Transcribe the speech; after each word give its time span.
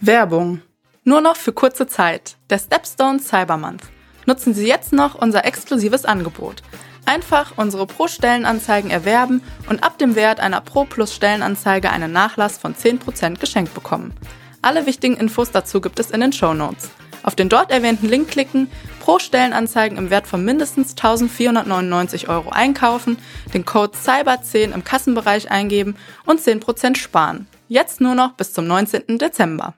Werbung. 0.00 0.60
Nur 1.04 1.22
noch 1.22 1.36
für 1.36 1.54
kurze 1.54 1.86
Zeit. 1.86 2.36
Der 2.50 2.58
Stepstone 2.58 3.18
Cyber 3.18 3.56
Month. 3.56 3.84
Nutzen 4.26 4.52
Sie 4.52 4.66
jetzt 4.66 4.92
noch 4.92 5.14
unser 5.14 5.46
exklusives 5.46 6.04
Angebot. 6.04 6.62
Einfach 7.06 7.54
unsere 7.56 7.86
Pro-Stellenanzeigen 7.86 8.90
erwerben 8.90 9.42
und 9.70 9.82
ab 9.82 9.96
dem 9.96 10.14
Wert 10.14 10.38
einer 10.38 10.60
Pro 10.60 10.84
Plus 10.84 11.14
Stellenanzeige 11.14 11.88
einen 11.88 12.12
Nachlass 12.12 12.58
von 12.58 12.74
10% 12.74 13.40
geschenkt 13.40 13.72
bekommen. 13.72 14.12
Alle 14.60 14.84
wichtigen 14.84 15.16
Infos 15.16 15.50
dazu 15.50 15.80
gibt 15.80 15.98
es 15.98 16.10
in 16.10 16.20
den 16.20 16.32
Show 16.32 16.52
Notes. 16.52 16.90
Auf 17.22 17.34
den 17.34 17.48
dort 17.48 17.70
erwähnten 17.70 18.06
Link 18.06 18.28
klicken, 18.28 18.70
pro 19.00 19.18
Stellenanzeigen 19.18 19.96
im 19.96 20.10
Wert 20.10 20.26
von 20.26 20.44
mindestens 20.44 20.90
1499 20.90 22.28
Euro 22.28 22.50
einkaufen, 22.50 23.16
den 23.54 23.64
Code 23.64 23.96
CYBER10 23.96 24.74
im 24.74 24.84
Kassenbereich 24.84 25.50
eingeben 25.50 25.96
und 26.26 26.38
10% 26.40 26.96
sparen. 26.96 27.46
Jetzt 27.68 28.02
nur 28.02 28.14
noch 28.14 28.34
bis 28.34 28.52
zum 28.52 28.66
19. 28.66 29.18
Dezember. 29.18 29.74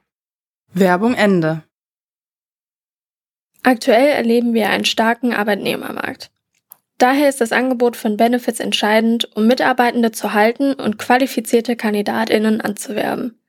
Werbung 0.74 1.14
Ende. 1.14 1.62
Aktuell 3.62 4.08
erleben 4.08 4.54
wir 4.54 4.68
einen 4.68 4.84
starken 4.84 5.32
Arbeitnehmermarkt. 5.32 6.30
Daher 6.98 7.28
ist 7.28 7.40
das 7.40 7.52
Angebot 7.52 7.96
von 7.96 8.16
Benefits 8.16 8.60
entscheidend, 8.60 9.34
um 9.36 9.46
Mitarbeitende 9.46 10.12
zu 10.12 10.34
halten 10.34 10.74
und 10.74 10.98
qualifizierte 10.98 11.76
Kandidatinnen 11.76 12.60
anzuwerben. 12.60 13.40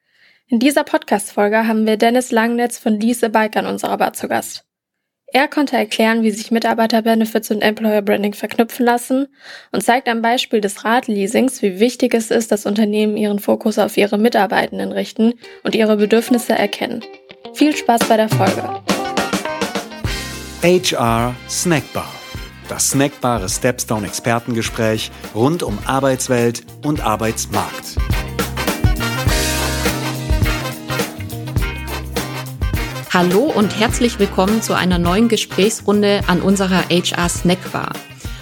In 0.48 0.60
dieser 0.60 0.84
Podcast-Folge 0.84 1.68
haben 1.68 1.86
wir 1.86 1.98
Dennis 1.98 2.32
Langnetz 2.32 2.78
von 2.78 3.00
Lease 3.00 3.30
Bike 3.30 3.58
an 3.58 3.66
unserer 3.66 3.98
Bar 3.98 4.14
zu 4.14 4.28
Gast. 4.28 4.69
Er 5.32 5.48
konnte 5.48 5.78
erklären, 5.78 6.24
wie 6.24 6.32
sich 6.32 6.50
Mitarbeiter-Benefits 6.50 7.52
und 7.52 7.62
Employer-Branding 7.62 8.34
verknüpfen 8.34 8.84
lassen 8.84 9.28
und 9.72 9.84
zeigt 9.84 10.08
am 10.10 10.24
Beispiel 10.24 10.60
des 10.60 10.84
Radleasings, 10.84 11.62
wie 11.62 11.80
wichtig 11.80 12.16
es 12.16 12.32
ist, 12.32 12.52
dass 12.52 12.66
Unternehmen 12.66 13.16
ihren 13.16 13.38
Fokus 13.38 13.78
auf 13.78 13.96
ihre 13.96 14.18
Mitarbeitenden 14.18 14.92
richten 14.92 15.36
und 15.64 15.76
ihre 15.76 15.98
Bedürfnisse 15.98 16.54
erkennen. 16.54 17.04
Viel 17.54 17.76
Spaß 17.76 18.06
bei 18.06 18.18
der 18.18 18.30
Folge. 18.30 18.82
HR 20.64 21.36
Snackbar. 21.48 22.12
Das 22.68 22.92
snackbare 22.92 23.50
Stepstone 23.50 24.08
Expertengespräch 24.08 25.12
rund 25.36 25.62
um 25.62 25.78
Arbeitswelt 25.86 26.64
und 26.84 27.02
Arbeitsmarkt. 27.02 27.98
Hallo 33.12 33.52
und 33.52 33.80
herzlich 33.80 34.20
willkommen 34.20 34.62
zu 34.62 34.76
einer 34.76 35.00
neuen 35.00 35.30
Gesprächsrunde 35.30 36.22
an 36.28 36.42
unserer 36.42 36.84
HR 36.92 37.28
Snackbar. 37.28 37.92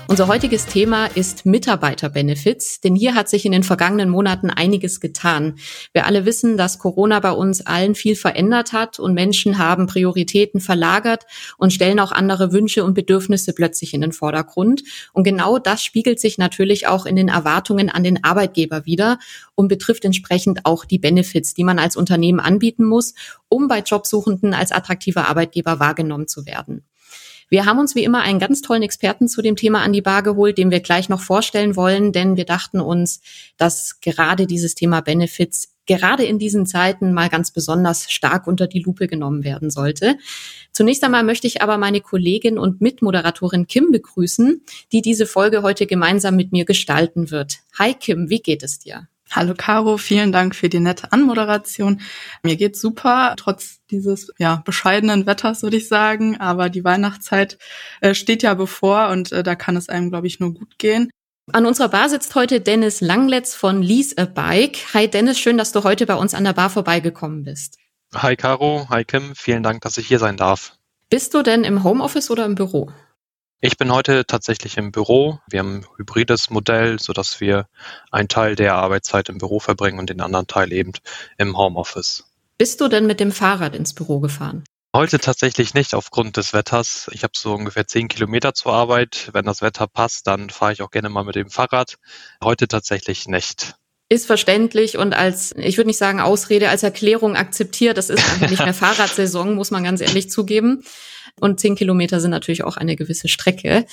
Unser 0.09 0.29
heutiges 0.29 0.65
Thema 0.65 1.07
ist 1.07 1.45
Mitarbeiterbenefits, 1.45 2.79
denn 2.79 2.95
hier 2.95 3.13
hat 3.13 3.27
sich 3.27 3.45
in 3.45 3.51
den 3.51 3.63
vergangenen 3.63 4.09
Monaten 4.09 4.49
einiges 4.49 5.01
getan. 5.01 5.55
Wir 5.91 6.05
alle 6.05 6.25
wissen, 6.25 6.55
dass 6.55 6.79
Corona 6.79 7.19
bei 7.19 7.31
uns 7.31 7.65
allen 7.65 7.93
viel 7.93 8.15
verändert 8.15 8.71
hat 8.71 8.99
und 8.99 9.13
Menschen 9.13 9.57
haben 9.57 9.85
Prioritäten 9.85 10.61
verlagert 10.61 11.25
und 11.57 11.73
stellen 11.73 11.99
auch 11.99 12.13
andere 12.13 12.53
Wünsche 12.53 12.85
und 12.85 12.93
Bedürfnisse 12.93 13.51
plötzlich 13.51 13.93
in 13.93 13.99
den 13.99 14.13
Vordergrund. 14.13 14.81
Und 15.11 15.25
genau 15.25 15.59
das 15.59 15.83
spiegelt 15.83 16.21
sich 16.21 16.37
natürlich 16.37 16.87
auch 16.87 17.05
in 17.05 17.17
den 17.17 17.27
Erwartungen 17.27 17.89
an 17.89 18.05
den 18.05 18.23
Arbeitgeber 18.23 18.85
wieder 18.85 19.19
und 19.55 19.67
betrifft 19.67 20.05
entsprechend 20.05 20.65
auch 20.65 20.85
die 20.85 20.99
Benefits, 20.99 21.53
die 21.53 21.65
man 21.65 21.79
als 21.79 21.97
Unternehmen 21.97 22.39
anbieten 22.39 22.85
muss, 22.85 23.13
um 23.49 23.67
bei 23.67 23.79
Jobsuchenden 23.79 24.53
als 24.53 24.71
attraktiver 24.71 25.27
Arbeitgeber 25.27 25.81
wahrgenommen 25.81 26.29
zu 26.29 26.45
werden. 26.45 26.85
Wir 27.49 27.65
haben 27.65 27.79
uns 27.79 27.95
wie 27.95 28.03
immer 28.03 28.21
einen 28.21 28.39
ganz 28.39 28.61
tollen 28.61 28.83
Experten 28.83 29.27
zu 29.27 29.41
dem 29.41 29.55
Thema 29.55 29.81
an 29.81 29.93
die 29.93 30.01
Bar 30.01 30.21
geholt, 30.23 30.57
den 30.57 30.71
wir 30.71 30.81
gleich 30.81 31.07
noch 31.07 31.21
vorstellen 31.21 31.75
wollen, 31.75 32.11
denn 32.11 32.35
wir 32.35 32.45
dachten 32.45 32.81
uns, 32.81 33.21
dass 33.57 34.01
gerade 34.01 34.47
dieses 34.47 34.75
Thema 34.75 35.01
Benefits 35.01 35.73
gerade 35.85 36.25
in 36.25 36.37
diesen 36.37 36.65
Zeiten 36.65 37.13
mal 37.13 37.29
ganz 37.29 37.51
besonders 37.51 38.11
stark 38.11 38.45
unter 38.45 38.67
die 38.67 38.81
Lupe 38.81 39.07
genommen 39.07 39.45
werden 39.45 39.69
sollte. 39.69 40.17
Zunächst 40.71 41.03
einmal 41.03 41.23
möchte 41.23 41.47
ich 41.47 41.61
aber 41.61 41.77
meine 41.77 42.01
Kollegin 42.01 42.59
und 42.59 42.81
Mitmoderatorin 42.81 43.67
Kim 43.67 43.91
begrüßen, 43.91 44.61
die 44.91 45.01
diese 45.01 45.25
Folge 45.25 45.63
heute 45.63 45.87
gemeinsam 45.87 46.35
mit 46.35 46.51
mir 46.51 46.65
gestalten 46.65 47.31
wird. 47.31 47.59
Hi 47.79 47.93
Kim, 47.93 48.29
wie 48.29 48.41
geht 48.41 48.63
es 48.63 48.79
dir? 48.79 49.07
Hallo 49.31 49.53
Caro, 49.57 49.97
vielen 49.97 50.31
Dank 50.31 50.55
für 50.55 50.69
die 50.69 50.79
nette 50.79 51.11
Anmoderation. 51.11 52.01
Mir 52.43 52.55
geht's 52.55 52.79
super, 52.79 53.33
trotz 53.37 53.81
dieses 53.91 54.31
ja 54.37 54.61
bescheidenen 54.63 55.25
Wetters 55.25 55.63
würde 55.63 55.77
ich 55.77 55.87
sagen, 55.87 56.37
aber 56.39 56.69
die 56.69 56.83
Weihnachtszeit 56.83 57.57
äh, 58.01 58.13
steht 58.13 58.41
ja 58.43 58.53
bevor 58.53 59.09
und 59.09 59.31
äh, 59.31 59.43
da 59.43 59.55
kann 59.55 59.75
es 59.75 59.89
einem 59.89 60.09
glaube 60.09 60.27
ich 60.27 60.39
nur 60.39 60.53
gut 60.53 60.79
gehen. 60.79 61.09
An 61.51 61.65
unserer 61.65 61.89
Bar 61.89 62.09
sitzt 62.09 62.35
heute 62.35 62.61
Dennis 62.61 63.01
Langletz 63.01 63.53
von 63.53 63.81
Lease 63.81 64.17
a 64.17 64.25
Bike. 64.25 64.77
Hi 64.93 65.09
Dennis, 65.09 65.39
schön, 65.39 65.57
dass 65.57 65.71
du 65.71 65.83
heute 65.83 66.05
bei 66.05 66.15
uns 66.15 66.33
an 66.33 66.45
der 66.45 66.53
Bar 66.53 66.69
vorbeigekommen 66.69 67.43
bist. 67.43 67.77
Hi 68.15 68.35
Caro, 68.37 68.87
hi 68.89 69.03
Kim, 69.03 69.33
vielen 69.35 69.63
Dank, 69.63 69.81
dass 69.81 69.97
ich 69.97 70.07
hier 70.07 70.19
sein 70.19 70.37
darf. 70.37 70.73
Bist 71.09 71.33
du 71.33 71.43
denn 71.43 71.63
im 71.63 71.83
Homeoffice 71.83 72.31
oder 72.31 72.45
im 72.45 72.55
Büro? 72.55 72.91
Ich 73.59 73.77
bin 73.77 73.91
heute 73.91 74.27
tatsächlich 74.27 74.77
im 74.77 74.91
Büro. 74.91 75.39
Wir 75.49 75.61
haben 75.61 75.77
ein 75.77 75.85
hybrides 75.97 76.51
Modell, 76.51 76.99
sodass 76.99 77.41
wir 77.41 77.67
einen 78.11 78.27
Teil 78.27 78.55
der 78.55 78.75
Arbeitszeit 78.75 79.29
im 79.29 79.39
Büro 79.39 79.59
verbringen 79.59 79.97
und 79.97 80.11
den 80.11 80.21
anderen 80.21 80.45
Teil 80.45 80.71
eben 80.71 80.91
im 81.39 81.57
Homeoffice. 81.57 82.25
Bist 82.59 82.81
du 82.81 82.87
denn 82.87 83.07
mit 83.07 83.19
dem 83.19 83.31
Fahrrad 83.31 83.75
ins 83.75 83.95
Büro 83.95 84.19
gefahren? 84.19 84.63
Heute 84.95 85.17
tatsächlich 85.17 85.73
nicht 85.73 85.95
aufgrund 85.95 86.37
des 86.37 86.53
Wetters. 86.53 87.09
Ich 87.13 87.23
habe 87.23 87.33
so 87.35 87.55
ungefähr 87.55 87.87
zehn 87.87 88.07
Kilometer 88.07 88.53
zur 88.53 88.73
Arbeit. 88.73 89.31
Wenn 89.33 89.45
das 89.45 89.63
Wetter 89.63 89.87
passt, 89.87 90.27
dann 90.27 90.51
fahre 90.51 90.73
ich 90.73 90.83
auch 90.83 90.91
gerne 90.91 91.09
mal 91.09 91.23
mit 91.23 91.35
dem 91.35 91.49
Fahrrad. 91.49 91.97
Heute 92.43 92.67
tatsächlich 92.67 93.27
nicht 93.27 93.73
ist 94.09 94.25
verständlich 94.25 94.97
und 94.97 95.13
als, 95.13 95.53
ich 95.57 95.77
würde 95.77 95.89
nicht 95.89 95.97
sagen 95.97 96.21
Ausrede, 96.21 96.69
als 96.69 96.83
Erklärung 96.83 97.35
akzeptiert. 97.35 97.97
Das 97.97 98.09
ist 98.09 98.19
einfach 98.19 98.49
nicht 98.49 98.63
mehr 98.63 98.73
Fahrradsaison, 98.73 99.53
muss 99.55 99.71
man 99.71 99.83
ganz 99.83 99.99
ehrlich 99.99 100.29
zugeben. 100.29 100.83
Und 101.39 101.59
zehn 101.59 101.75
Kilometer 101.75 102.19
sind 102.19 102.31
natürlich 102.31 102.63
auch 102.63 102.77
eine 102.77 102.95
gewisse 102.95 103.27
Strecke. 103.27 103.85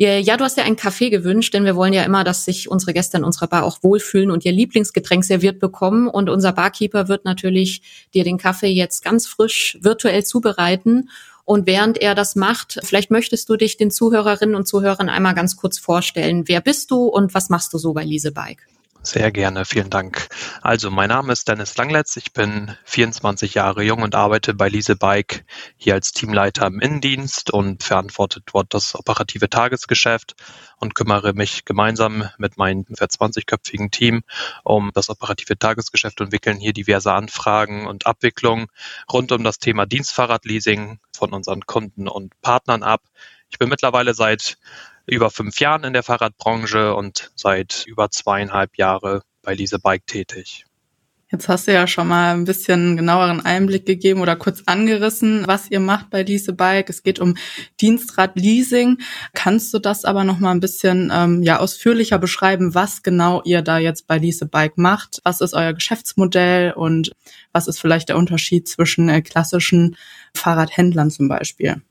Ja, 0.00 0.36
du 0.36 0.44
hast 0.44 0.56
ja 0.56 0.62
einen 0.62 0.76
Kaffee 0.76 1.10
gewünscht, 1.10 1.54
denn 1.54 1.64
wir 1.64 1.74
wollen 1.74 1.92
ja 1.92 2.04
immer, 2.04 2.22
dass 2.22 2.44
sich 2.44 2.70
unsere 2.70 2.92
Gäste 2.92 3.16
in 3.16 3.24
unserer 3.24 3.48
Bar 3.48 3.64
auch 3.64 3.82
wohlfühlen 3.82 4.30
und 4.30 4.44
ihr 4.44 4.52
Lieblingsgetränk 4.52 5.24
serviert 5.24 5.58
bekommen. 5.58 6.06
Und 6.06 6.30
unser 6.30 6.52
Barkeeper 6.52 7.08
wird 7.08 7.24
natürlich 7.24 7.82
dir 8.14 8.22
den 8.22 8.38
Kaffee 8.38 8.68
jetzt 8.68 9.02
ganz 9.02 9.26
frisch 9.26 9.76
virtuell 9.80 10.24
zubereiten. 10.24 11.10
Und 11.44 11.66
während 11.66 11.98
er 11.98 12.14
das 12.14 12.36
macht, 12.36 12.78
vielleicht 12.84 13.10
möchtest 13.10 13.48
du 13.48 13.56
dich 13.56 13.76
den 13.76 13.90
Zuhörerinnen 13.90 14.54
und 14.54 14.68
Zuhörern 14.68 15.08
einmal 15.08 15.34
ganz 15.34 15.56
kurz 15.56 15.80
vorstellen. 15.80 16.46
Wer 16.46 16.60
bist 16.60 16.92
du 16.92 17.06
und 17.06 17.34
was 17.34 17.48
machst 17.48 17.72
du 17.72 17.78
so 17.78 17.92
bei 17.92 18.04
Lise 18.04 18.30
Bike? 18.30 18.68
Sehr 19.08 19.32
gerne, 19.32 19.64
vielen 19.64 19.88
Dank. 19.88 20.28
Also, 20.60 20.90
mein 20.90 21.08
Name 21.08 21.32
ist 21.32 21.48
Dennis 21.48 21.74
Langletz, 21.78 22.18
ich 22.18 22.34
bin 22.34 22.76
24 22.84 23.54
Jahre 23.54 23.82
jung 23.82 24.02
und 24.02 24.14
arbeite 24.14 24.52
bei 24.52 24.68
Lise 24.68 24.96
Bike 24.96 25.46
hier 25.78 25.94
als 25.94 26.12
Teamleiter 26.12 26.66
im 26.66 26.78
Innendienst 26.78 27.50
und 27.50 27.82
verantworte 27.82 28.42
dort 28.44 28.74
das 28.74 28.94
operative 28.94 29.48
Tagesgeschäft 29.48 30.34
und 30.76 30.94
kümmere 30.94 31.32
mich 31.32 31.64
gemeinsam 31.64 32.28
mit 32.36 32.58
meinem 32.58 32.82
20-köpfigen 32.82 33.90
Team 33.90 34.24
um 34.62 34.90
das 34.92 35.08
operative 35.08 35.58
Tagesgeschäft 35.58 36.20
und 36.20 36.30
wickeln 36.30 36.58
hier 36.58 36.74
diverse 36.74 37.10
Anfragen 37.14 37.86
und 37.86 38.04
Abwicklungen 38.04 38.66
rund 39.10 39.32
um 39.32 39.42
das 39.42 39.58
Thema 39.58 39.86
Dienstfahrradleasing 39.86 40.98
von 41.16 41.32
unseren 41.32 41.62
Kunden 41.62 42.08
und 42.08 42.38
Partnern 42.42 42.82
ab. 42.82 43.00
Ich 43.48 43.58
bin 43.58 43.70
mittlerweile 43.70 44.12
seit 44.12 44.58
über 45.08 45.30
fünf 45.30 45.58
Jahren 45.60 45.84
in 45.84 45.92
der 45.92 46.02
Fahrradbranche 46.02 46.94
und 46.94 47.30
seit 47.34 47.84
über 47.86 48.10
zweieinhalb 48.10 48.76
Jahre 48.76 49.22
bei 49.42 49.54
Lise 49.54 49.78
Bike 49.78 50.06
tätig. 50.06 50.64
Jetzt 51.30 51.46
hast 51.46 51.68
du 51.68 51.74
ja 51.74 51.86
schon 51.86 52.08
mal 52.08 52.34
ein 52.34 52.46
bisschen 52.46 52.96
genaueren 52.96 53.44
Einblick 53.44 53.84
gegeben 53.84 54.22
oder 54.22 54.34
kurz 54.34 54.62
angerissen, 54.64 55.46
was 55.46 55.70
ihr 55.70 55.78
macht 55.78 56.08
bei 56.08 56.22
Lise 56.22 56.54
Bike. 56.54 56.88
Es 56.88 57.02
geht 57.02 57.18
um 57.18 57.34
Dienstradleasing. 57.82 58.96
Kannst 59.34 59.74
du 59.74 59.78
das 59.78 60.06
aber 60.06 60.24
noch 60.24 60.38
mal 60.38 60.52
ein 60.52 60.60
bisschen 60.60 61.12
ähm, 61.14 61.42
ja 61.42 61.58
ausführlicher 61.58 62.18
beschreiben, 62.18 62.74
was 62.74 63.02
genau 63.02 63.42
ihr 63.44 63.60
da 63.60 63.76
jetzt 63.76 64.06
bei 64.06 64.16
Lise 64.16 64.46
Bike 64.46 64.78
macht? 64.78 65.20
Was 65.22 65.42
ist 65.42 65.52
euer 65.52 65.74
Geschäftsmodell 65.74 66.72
und 66.72 67.12
was 67.52 67.68
ist 67.68 67.78
vielleicht 67.78 68.08
der 68.08 68.16
Unterschied 68.16 68.66
zwischen 68.66 69.10
äh, 69.10 69.20
klassischen 69.20 69.96
Fahrradhändlern 70.34 71.10
zum 71.10 71.28
Beispiel? 71.28 71.82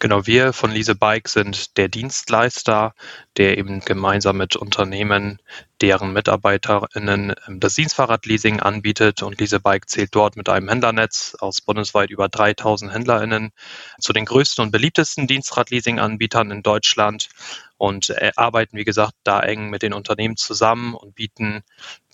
Genau, 0.00 0.26
wir 0.26 0.52
von 0.52 0.70
Lise 0.70 0.94
Bike 0.94 1.28
sind 1.28 1.76
der 1.76 1.88
Dienstleister, 1.88 2.94
der 3.36 3.56
eben 3.58 3.80
gemeinsam 3.80 4.36
mit 4.36 4.56
Unternehmen, 4.56 5.38
deren 5.80 6.12
MitarbeiterInnen 6.12 7.34
ähm, 7.46 7.60
das 7.60 7.74
Dienstfahrradleasing 7.74 8.60
anbietet 8.60 9.22
und 9.22 9.40
Lise 9.40 9.60
Bike 9.60 9.88
zählt 9.88 10.14
dort 10.14 10.36
mit 10.36 10.48
einem 10.48 10.68
Händlernetz 10.68 11.36
aus 11.40 11.60
bundesweit 11.60 12.10
über 12.10 12.28
3000 12.28 12.92
HändlerInnen 12.92 13.52
zu 14.00 14.12
den 14.12 14.24
größten 14.24 14.64
und 14.64 14.72
beliebtesten 14.72 15.26
Dienstradleasing-Anbietern 15.26 16.50
in 16.50 16.62
Deutschland 16.62 17.28
und 17.78 18.10
äh, 18.10 18.32
arbeiten, 18.36 18.76
wie 18.76 18.84
gesagt, 18.84 19.14
da 19.22 19.40
eng 19.40 19.70
mit 19.70 19.82
den 19.82 19.94
Unternehmen 19.94 20.36
zusammen 20.36 20.94
und 20.94 21.14
bieten 21.14 21.62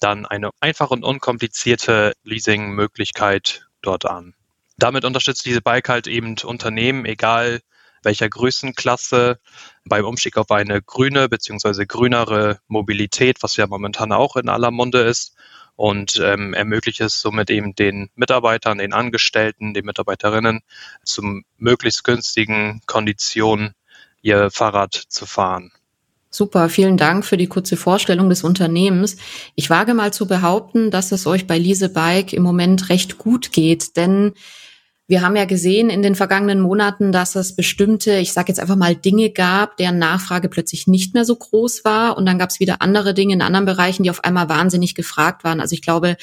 dann 0.00 0.26
eine 0.26 0.50
einfache 0.60 0.94
und 0.94 1.04
unkomplizierte 1.04 2.12
Leasing-Möglichkeit 2.24 3.66
dort 3.82 4.04
an. 4.04 4.34
Damit 4.80 5.04
unterstützt 5.04 5.44
diese 5.44 5.60
Bike 5.60 5.90
halt 5.90 6.06
eben 6.06 6.36
Unternehmen, 6.42 7.04
egal 7.04 7.60
welcher 8.02 8.30
Größenklasse 8.30 9.38
beim 9.84 10.06
Umstieg 10.06 10.38
auf 10.38 10.50
eine 10.50 10.80
grüne 10.80 11.28
bzw. 11.28 11.84
grünere 11.84 12.60
Mobilität, 12.66 13.42
was 13.42 13.56
ja 13.56 13.66
momentan 13.66 14.10
auch 14.10 14.36
in 14.36 14.48
aller 14.48 14.70
Munde 14.70 15.00
ist. 15.00 15.36
und 15.76 16.20
ähm, 16.22 16.52
ermöglicht 16.52 17.00
es 17.00 17.22
somit 17.22 17.48
eben 17.48 17.74
den 17.74 18.10
Mitarbeitern, 18.14 18.76
den 18.78 18.92
Angestellten, 18.92 19.72
den 19.72 19.86
Mitarbeiterinnen 19.86 20.60
zum 21.04 21.44
möglichst 21.56 22.04
günstigen 22.04 22.82
Konditionen 22.86 23.74
ihr 24.20 24.50
Fahrrad 24.50 24.92
zu 24.94 25.24
fahren. 25.24 25.72
Super, 26.28 26.68
vielen 26.68 26.98
Dank 26.98 27.24
für 27.24 27.38
die 27.38 27.48
kurze 27.48 27.78
Vorstellung 27.78 28.28
des 28.28 28.44
Unternehmens. 28.44 29.16
Ich 29.54 29.70
wage 29.70 29.94
mal 29.94 30.12
zu 30.12 30.26
behaupten, 30.26 30.90
dass 30.90 31.12
es 31.12 31.26
euch 31.26 31.46
bei 31.46 31.58
Lise 31.58 31.88
Bike 31.88 32.34
im 32.34 32.42
Moment 32.42 32.90
recht 32.90 33.16
gut 33.18 33.50
geht, 33.50 33.96
denn 33.96 34.34
wir 35.10 35.22
haben 35.22 35.34
ja 35.34 35.44
gesehen 35.44 35.90
in 35.90 36.02
den 36.02 36.14
vergangenen 36.14 36.60
Monaten, 36.60 37.10
dass 37.10 37.34
es 37.34 37.56
bestimmte, 37.56 38.18
ich 38.18 38.32
sage 38.32 38.46
jetzt 38.46 38.60
einfach 38.60 38.76
mal 38.76 38.94
Dinge 38.94 39.30
gab, 39.30 39.76
deren 39.76 39.98
Nachfrage 39.98 40.48
plötzlich 40.48 40.86
nicht 40.86 41.14
mehr 41.14 41.24
so 41.24 41.34
groß 41.34 41.84
war. 41.84 42.16
Und 42.16 42.26
dann 42.26 42.38
gab 42.38 42.50
es 42.50 42.60
wieder 42.60 42.80
andere 42.80 43.12
Dinge 43.12 43.34
in 43.34 43.42
anderen 43.42 43.66
Bereichen, 43.66 44.04
die 44.04 44.10
auf 44.10 44.22
einmal 44.22 44.48
wahnsinnig 44.48 44.94
gefragt 44.94 45.42
waren. 45.42 45.60
Also 45.60 45.74
ich 45.74 45.82
glaube, 45.82 46.16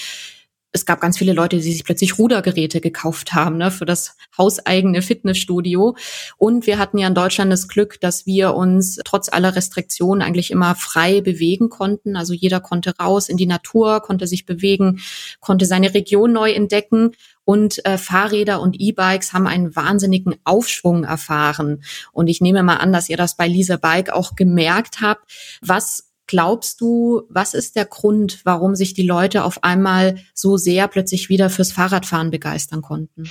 es 0.71 0.85
gab 0.85 1.01
ganz 1.01 1.17
viele 1.17 1.33
Leute, 1.33 1.57
die 1.57 1.71
sich 1.71 1.83
plötzlich 1.83 2.17
Rudergeräte 2.17 2.81
gekauft 2.81 3.33
haben 3.33 3.57
ne, 3.57 3.71
für 3.71 3.85
das 3.85 4.15
hauseigene 4.37 5.01
Fitnessstudio. 5.01 5.95
Und 6.37 6.67
wir 6.67 6.77
hatten 6.77 6.97
ja 6.97 7.07
in 7.07 7.15
Deutschland 7.15 7.51
das 7.51 7.67
Glück, 7.67 7.99
dass 8.01 8.25
wir 8.25 8.53
uns 8.53 8.99
trotz 9.05 9.29
aller 9.29 9.55
Restriktionen 9.55 10.21
eigentlich 10.21 10.51
immer 10.51 10.75
frei 10.75 11.21
bewegen 11.21 11.69
konnten. 11.69 12.15
Also 12.15 12.33
jeder 12.33 12.59
konnte 12.59 12.93
raus 12.99 13.29
in 13.29 13.37
die 13.37 13.45
Natur, 13.45 14.01
konnte 14.01 14.27
sich 14.27 14.45
bewegen, 14.45 14.99
konnte 15.39 15.65
seine 15.65 15.93
Region 15.93 16.33
neu 16.33 16.51
entdecken. 16.51 17.11
Und 17.45 17.85
äh, 17.85 17.97
Fahrräder 17.97 18.59
und 18.59 18.75
E-Bikes 18.77 19.31
haben 19.31 19.47
einen 19.47 19.73
wahnsinnigen 19.73 20.35
Aufschwung 20.43 21.05
erfahren. 21.05 21.81
Und 22.11 22.27
ich 22.27 22.41
nehme 22.41 22.61
mal 22.61 22.75
an, 22.75 22.91
dass 22.91 23.07
ihr 23.07 23.15
das 23.15 23.37
bei 23.37 23.47
Lisa 23.47 23.77
Bike 23.77 24.09
auch 24.11 24.35
gemerkt 24.35 24.99
habt. 24.99 25.31
Was 25.61 26.06
Glaubst 26.27 26.81
du, 26.81 27.23
was 27.29 27.53
ist 27.53 27.77
der 27.77 27.85
Grund, 27.85 28.41
warum 28.43 28.75
sich 28.75 28.93
die 28.93 29.07
Leute 29.07 29.43
auf 29.43 29.63
einmal 29.63 30.17
so 30.33 30.57
sehr 30.57 30.87
plötzlich 30.89 31.29
wieder 31.29 31.49
fürs 31.49 31.71
Fahrradfahren 31.71 32.31
begeistern 32.31 32.81
konnten? 32.81 33.29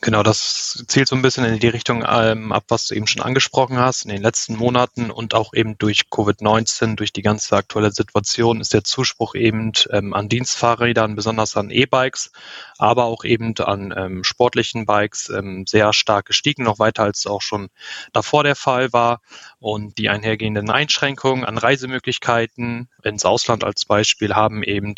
Genau, 0.00 0.22
das 0.22 0.84
zielt 0.86 1.08
so 1.08 1.16
ein 1.16 1.22
bisschen 1.22 1.44
in 1.44 1.58
die 1.58 1.66
Richtung 1.66 2.04
ähm, 2.08 2.52
ab, 2.52 2.62
was 2.68 2.86
du 2.86 2.94
eben 2.94 3.08
schon 3.08 3.20
angesprochen 3.20 3.78
hast. 3.78 4.04
In 4.04 4.10
den 4.10 4.22
letzten 4.22 4.54
Monaten 4.54 5.10
und 5.10 5.34
auch 5.34 5.52
eben 5.54 5.76
durch 5.76 6.02
Covid-19, 6.08 6.94
durch 6.94 7.12
die 7.12 7.22
ganze 7.22 7.56
aktuelle 7.56 7.90
Situation 7.90 8.60
ist 8.60 8.72
der 8.72 8.84
Zuspruch 8.84 9.34
eben 9.34 9.72
ähm, 9.90 10.14
an 10.14 10.28
Dienstfahrrädern, 10.28 11.16
besonders 11.16 11.56
an 11.56 11.70
E-Bikes, 11.70 12.30
aber 12.78 13.06
auch 13.06 13.24
eben 13.24 13.56
an 13.58 13.92
ähm, 13.96 14.22
sportlichen 14.22 14.86
Bikes 14.86 15.30
ähm, 15.30 15.66
sehr 15.66 15.92
stark 15.92 16.26
gestiegen, 16.26 16.62
noch 16.62 16.78
weiter 16.78 17.02
als 17.02 17.26
auch 17.26 17.42
schon 17.42 17.68
davor 18.12 18.44
der 18.44 18.54
Fall 18.54 18.92
war. 18.92 19.20
Und 19.58 19.98
die 19.98 20.08
einhergehenden 20.08 20.70
Einschränkungen 20.70 21.44
an 21.44 21.58
Reisemöglichkeiten 21.58 22.88
ins 23.02 23.24
Ausland 23.24 23.64
als 23.64 23.84
Beispiel 23.84 24.32
haben 24.36 24.62
eben 24.62 24.94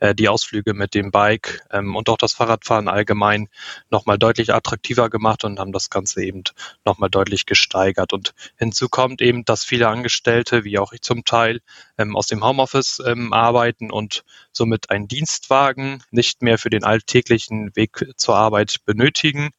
äh, 0.00 0.14
die 0.14 0.28
Ausflüge 0.28 0.74
mit 0.74 0.94
dem 0.94 1.10
Bike 1.10 1.62
ähm, 1.70 1.96
und 1.96 2.10
auch 2.10 2.18
das 2.18 2.34
Fahrradfahren 2.34 2.88
allgemein 2.88 3.48
nochmal 3.88 4.18
deutlich 4.18 4.41
attraktiver 4.50 5.10
gemacht 5.10 5.44
und 5.44 5.58
haben 5.58 5.72
das 5.72 5.90
Ganze 5.90 6.22
eben 6.22 6.42
nochmal 6.84 7.10
deutlich 7.10 7.46
gesteigert. 7.46 8.12
Und 8.12 8.34
hinzu 8.56 8.88
kommt 8.88 9.22
eben, 9.22 9.44
dass 9.44 9.64
viele 9.64 9.88
Angestellte, 9.88 10.64
wie 10.64 10.78
auch 10.78 10.92
ich 10.92 11.02
zum 11.02 11.24
Teil, 11.24 11.60
ähm, 11.98 12.16
aus 12.16 12.26
dem 12.26 12.44
Homeoffice 12.44 13.00
ähm, 13.06 13.32
arbeiten 13.32 13.90
und 13.90 14.24
somit 14.52 14.90
einen 14.90 15.08
Dienstwagen 15.08 16.02
nicht 16.10 16.42
mehr 16.42 16.58
für 16.58 16.70
den 16.70 16.84
alltäglichen 16.84 17.74
Weg 17.74 18.04
zur 18.16 18.36
Arbeit 18.36 18.84
benötigen. 18.84 19.50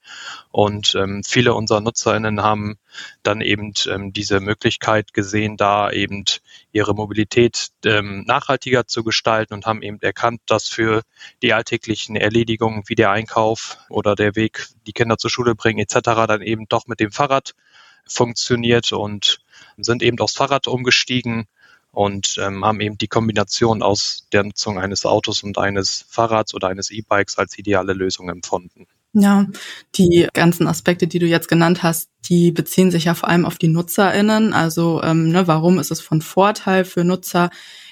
Und 0.52 0.96
ähm, 0.96 1.24
viele 1.26 1.54
unserer 1.56 1.82
NutzerInnen 1.82 2.42
haben 2.42 2.78
dann 3.24 3.42
eben 3.42 3.74
ähm, 3.88 4.14
diese 4.14 4.40
Möglichkeit 4.40 5.14
gesehen, 5.14 5.58
da 5.58 5.92
eben 5.92 6.26
ihre 6.72 6.94
Mobilität 6.94 7.70
ähm, 7.86 8.24
nachhaltiger 8.28 8.86
zu 8.86 9.04
gestalten 9.04 9.54
und 9.54 9.66
haben 9.66 9.82
eben 9.82 10.00
erkannt, 10.02 10.42
dass 10.46 10.68
für 10.68 11.02
die 11.42 11.54
alltäglichen 11.54 12.16
Erledigungen 12.16 12.84
wie 12.88 12.96
der 12.96 13.12
Einkauf 13.12 13.78
oder 13.90 14.16
der 14.16 14.36
Weg, 14.36 14.68
die 14.86 14.94
Kinder 14.94 15.18
zur 15.18 15.32
Schule 15.32 15.56
bringen 15.56 15.80
etc. 15.80 16.02
dann 16.28 16.42
eben 16.42 16.68
doch 16.70 16.88
mit 16.88 17.00
dem 17.00 17.12
Fahrrad 17.12 17.56
funktioniert 18.06 18.92
und 18.92 19.40
sind 19.78 20.04
eben 20.04 20.20
aufs 20.20 20.36
Fahrrad 20.36 20.68
umgestiegen 20.68 21.48
und 21.94 22.38
ähm, 22.42 22.66
haben 22.66 22.82
eben 22.82 22.98
die 22.98 23.08
Kombination 23.08 23.84
aus 23.84 24.28
der 24.34 24.44
Nutzung 24.44 24.80
eines 24.80 25.06
Autos 25.06 25.44
und 25.44 25.58
eines 25.58 26.06
Fahrrads 26.10 26.54
oder 26.56 26.68
eines 26.68 26.90
E-Bikes 26.90 27.38
als 27.38 27.58
ideale 27.58 27.94
Lösung 27.94 28.30
empfunden. 28.30 28.88
Ja, 29.14 29.46
die 29.96 30.28
ganzen 30.34 30.68
Aspekte, 30.68 31.06
die 31.06 31.20
du 31.20 31.28
jetzt 31.28 31.48
genannt 31.48 31.84
hast, 31.84 32.10
die 32.26 32.52
beziehen 32.52 32.90
sich 32.90 33.06
ja 33.06 33.14
vor 33.14 33.30
allem 33.30 33.46
auf 33.46 33.60
die 33.60 33.68
NutzerInnen. 33.68 34.54
Also 34.54 35.04
ähm, 35.04 35.30
ne, 35.30 35.48
warum 35.48 35.78
ist 35.78 35.92
es 35.92 36.02
von 36.02 36.22
Vorteil 36.22 36.84
für 36.84 37.04
Nutzer, 37.04 37.52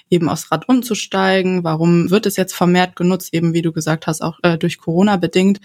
eben 0.09 0.29
aufs 0.29 0.51
Rad 0.51 0.67
umzusteigen? 0.67 1.63
Warum 1.63 2.09
wird 2.09 2.25
es 2.25 2.37
jetzt 2.37 2.55
vermehrt 2.55 2.95
genutzt, 2.95 3.35
eben 3.35 3.53
wie 3.53 3.61
du 3.61 3.71
gesagt 3.71 4.07
hast, 4.07 4.21
auch 4.21 4.39
äh, 4.41 4.57
durch 4.57 4.79
Corona 4.79 5.17
bedingt? 5.17 5.59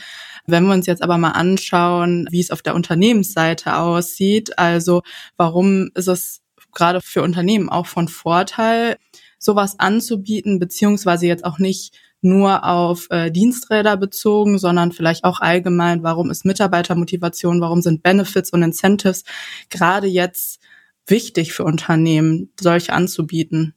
Wenn 0.46 0.66
wir 0.66 0.74
uns 0.74 0.86
jetzt 0.86 1.02
aber 1.02 1.16
mal 1.16 1.32
anschauen, 1.32 2.28
wie 2.30 2.40
es 2.40 2.50
auf 2.50 2.60
der 2.60 2.74
Unternehmensseite 2.74 3.78
aussieht, 3.78 4.58
also 4.58 5.02
warum 5.38 5.90
ist 5.94 6.08
es 6.08 6.42
gerade 6.72 7.00
für 7.00 7.22
Unternehmen 7.22 7.68
auch 7.68 7.86
von 7.86 8.08
Vorteil, 8.08 8.96
sowas 9.38 9.78
anzubieten, 9.78 10.58
beziehungsweise 10.58 11.26
jetzt 11.26 11.44
auch 11.44 11.58
nicht 11.58 11.94
nur 12.20 12.64
auf 12.64 13.06
äh, 13.10 13.30
Diensträder 13.30 13.96
bezogen, 13.96 14.58
sondern 14.58 14.92
vielleicht 14.92 15.24
auch 15.24 15.40
allgemein, 15.40 16.02
warum 16.02 16.30
ist 16.30 16.44
Mitarbeitermotivation, 16.44 17.60
warum 17.60 17.82
sind 17.82 18.02
Benefits 18.02 18.50
und 18.50 18.62
Incentives 18.62 19.24
gerade 19.70 20.06
jetzt 20.06 20.60
wichtig 21.06 21.52
für 21.52 21.64
Unternehmen, 21.64 22.52
solche 22.60 22.92
anzubieten? 22.92 23.74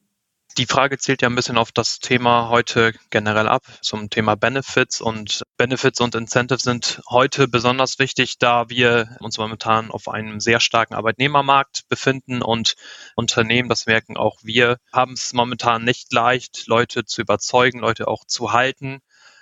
Die 0.60 0.66
Frage 0.66 0.98
zielt 0.98 1.22
ja 1.22 1.30
ein 1.30 1.36
bisschen 1.36 1.58
auf 1.58 1.72
das 1.72 2.00
Thema 2.00 2.50
heute 2.50 2.92
generell 3.12 3.48
ab, 3.48 3.64
zum 3.80 4.10
Thema 4.10 4.36
Benefits. 4.36 5.00
Und 5.00 5.44
Benefits 5.56 6.02
und 6.02 6.16
Incentives 6.16 6.64
sind 6.64 7.02
heute 7.10 7.48
besonders 7.48 7.98
wichtig, 7.98 8.40
da 8.40 8.68
wir 8.68 9.16
uns 9.22 9.38
momentan 9.38 9.90
auf 9.90 10.10
einem 10.10 10.42
sehr 10.42 10.60
starken 10.60 10.96
Arbeitnehmermarkt 10.96 11.88
befinden 11.88 12.42
und 12.42 12.76
Unternehmen, 13.16 13.70
das 13.70 13.86
merken 13.86 14.18
auch 14.18 14.40
wir, 14.44 14.80
haben 14.92 15.14
es 15.14 15.32
momentan 15.32 15.86
nicht 15.86 16.12
leicht, 16.12 16.68
Leute 16.68 17.06
zu 17.06 17.22
überzeugen, 17.22 17.80
Leute 17.80 18.10
auch 18.10 18.26
zu 18.26 18.52
halten 18.52 19.00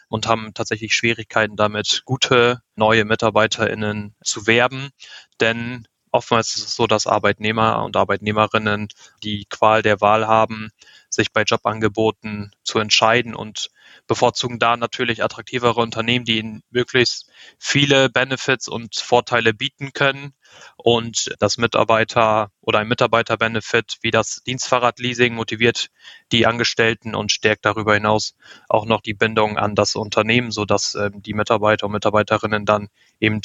und 0.09 0.27
haben 0.27 0.53
tatsächlich 0.53 0.93
Schwierigkeiten 0.93 1.55
damit, 1.55 2.03
gute 2.05 2.61
neue 2.75 3.05
MitarbeiterInnen 3.05 4.13
zu 4.23 4.45
werben. 4.45 4.91
Denn 5.39 5.87
oftmals 6.11 6.55
ist 6.55 6.67
es 6.67 6.75
so, 6.75 6.87
dass 6.87 7.07
Arbeitnehmer 7.07 7.83
und 7.83 7.95
Arbeitnehmerinnen 7.95 8.89
die 9.23 9.45
Qual 9.49 9.81
der 9.81 10.01
Wahl 10.01 10.27
haben, 10.27 10.69
sich 11.09 11.31
bei 11.31 11.43
Jobangeboten 11.43 12.51
zu 12.63 12.79
entscheiden 12.79 13.35
und 13.35 13.69
bevorzugen 14.07 14.59
da 14.59 14.77
natürlich 14.77 15.23
attraktivere 15.23 15.79
Unternehmen, 15.79 16.25
die 16.25 16.39
ihnen 16.39 16.63
möglichst 16.69 17.29
viele 17.57 18.09
Benefits 18.09 18.67
und 18.67 18.95
Vorteile 18.95 19.53
bieten 19.53 19.93
können. 19.93 20.33
Und 20.77 21.35
das 21.39 21.57
Mitarbeiter 21.57 22.51
oder 22.61 22.79
ein 22.79 22.87
Mitarbeiterbenefit 22.87 23.97
wie 24.01 24.11
das 24.11 24.41
Dienstfahrradleasing 24.45 25.33
motiviert 25.33 25.89
die 26.31 26.45
Angestellten 26.45 27.15
und 27.15 27.31
stärkt 27.31 27.65
darüber 27.65 27.93
hinaus 27.93 28.35
auch 28.69 28.85
noch 28.85 29.01
die 29.01 29.13
Bindung 29.13 29.57
an 29.57 29.75
das 29.75 29.95
Unternehmen, 29.95 30.51
sodass 30.51 30.95
ähm, 30.95 31.21
die 31.21 31.33
Mitarbeiter 31.33 31.85
und 31.85 31.93
Mitarbeiterinnen 31.93 32.65
dann 32.65 32.89
eben 33.19 33.41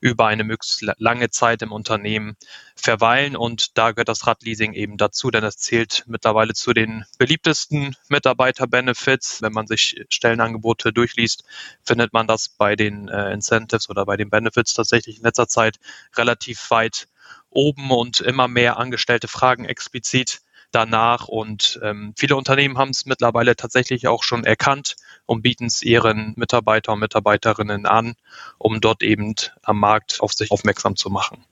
über 0.00 0.26
eine 0.26 0.44
möglichst 0.44 0.82
lange 0.98 1.30
Zeit 1.30 1.62
im 1.62 1.72
Unternehmen 1.72 2.36
verweilen. 2.74 3.36
Und 3.36 3.76
da 3.78 3.92
gehört 3.92 4.08
das 4.08 4.26
Radleasing 4.26 4.72
eben 4.72 4.96
dazu, 4.96 5.30
denn 5.30 5.44
es 5.44 5.58
zählt 5.58 6.04
mittlerweile 6.06 6.54
zu 6.54 6.72
den 6.72 7.04
beliebtesten 7.18 7.96
Mitarbeiter-Benefits. 8.08 9.42
Wenn 9.42 9.52
man 9.52 9.66
sich 9.66 10.04
Stellenangebote 10.08 10.92
durchliest, 10.92 11.44
findet 11.84 12.12
man 12.12 12.26
das 12.26 12.48
bei 12.48 12.76
den 12.76 13.08
äh, 13.08 13.32
Incentives 13.32 13.90
oder 13.90 14.06
bei 14.06 14.16
den 14.16 14.30
Benefits 14.30 14.74
tatsächlich 14.74 15.18
in 15.18 15.24
letzter 15.24 15.48
Zeit 15.48 15.78
relativ 16.16 16.70
weit 16.70 17.08
oben 17.50 17.90
und 17.90 18.20
immer 18.20 18.48
mehr 18.48 18.78
Angestellte 18.78 19.28
fragen 19.28 19.64
explizit 19.64 20.40
danach. 20.70 21.28
Und 21.28 21.80
ähm, 21.82 22.14
viele 22.16 22.36
Unternehmen 22.36 22.78
haben 22.78 22.90
es 22.90 23.06
mittlerweile 23.06 23.56
tatsächlich 23.56 24.08
auch 24.08 24.22
schon 24.22 24.44
erkannt 24.44 24.96
und 25.30 25.42
bieten 25.42 25.66
es 25.66 25.84
ihren 25.84 26.32
Mitarbeiter 26.34 26.92
und 26.92 26.98
Mitarbeiterinnen 26.98 27.86
an, 27.86 28.14
um 28.58 28.80
dort 28.80 29.04
eben 29.04 29.36
am 29.62 29.78
Markt 29.78 30.20
auf 30.20 30.32
sich 30.32 30.50
aufmerksam 30.50 30.96
zu 30.96 31.08
machen. 31.08 31.44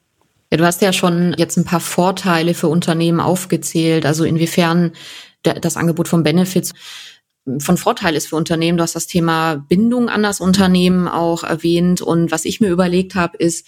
Ja, 0.51 0.57
du 0.57 0.67
hast 0.67 0.83
ja 0.83 0.93
schon 0.93 1.33
jetzt 1.39 1.57
ein 1.57 1.65
paar 1.65 1.79
Vorteile 1.79 2.55
für 2.55 2.67
Unternehmen 2.67 3.21
aufgezählt, 3.21 4.05
also 4.05 4.25
inwiefern 4.25 4.93
das 5.43 5.77
Angebot 5.77 6.09
von 6.09 6.25
Benefits 6.25 6.75
von 7.61 7.77
Vorteil 7.77 8.17
ist 8.17 8.27
für 8.27 8.37
Unternehmen. 8.37 8.77
Du 8.77 8.83
hast 8.83 8.97
das 8.97 9.07
Thema 9.07 9.55
Bindung 9.55 10.09
an 10.09 10.25
das 10.25 10.41
Unternehmen 10.41 11.07
auch 11.09 11.45
erwähnt. 11.45 12.03
Und 12.03 12.31
was 12.31 12.45
ich 12.45 12.61
mir 12.61 12.69
überlegt 12.69 13.15
habe, 13.15 13.39
ist, 13.39 13.67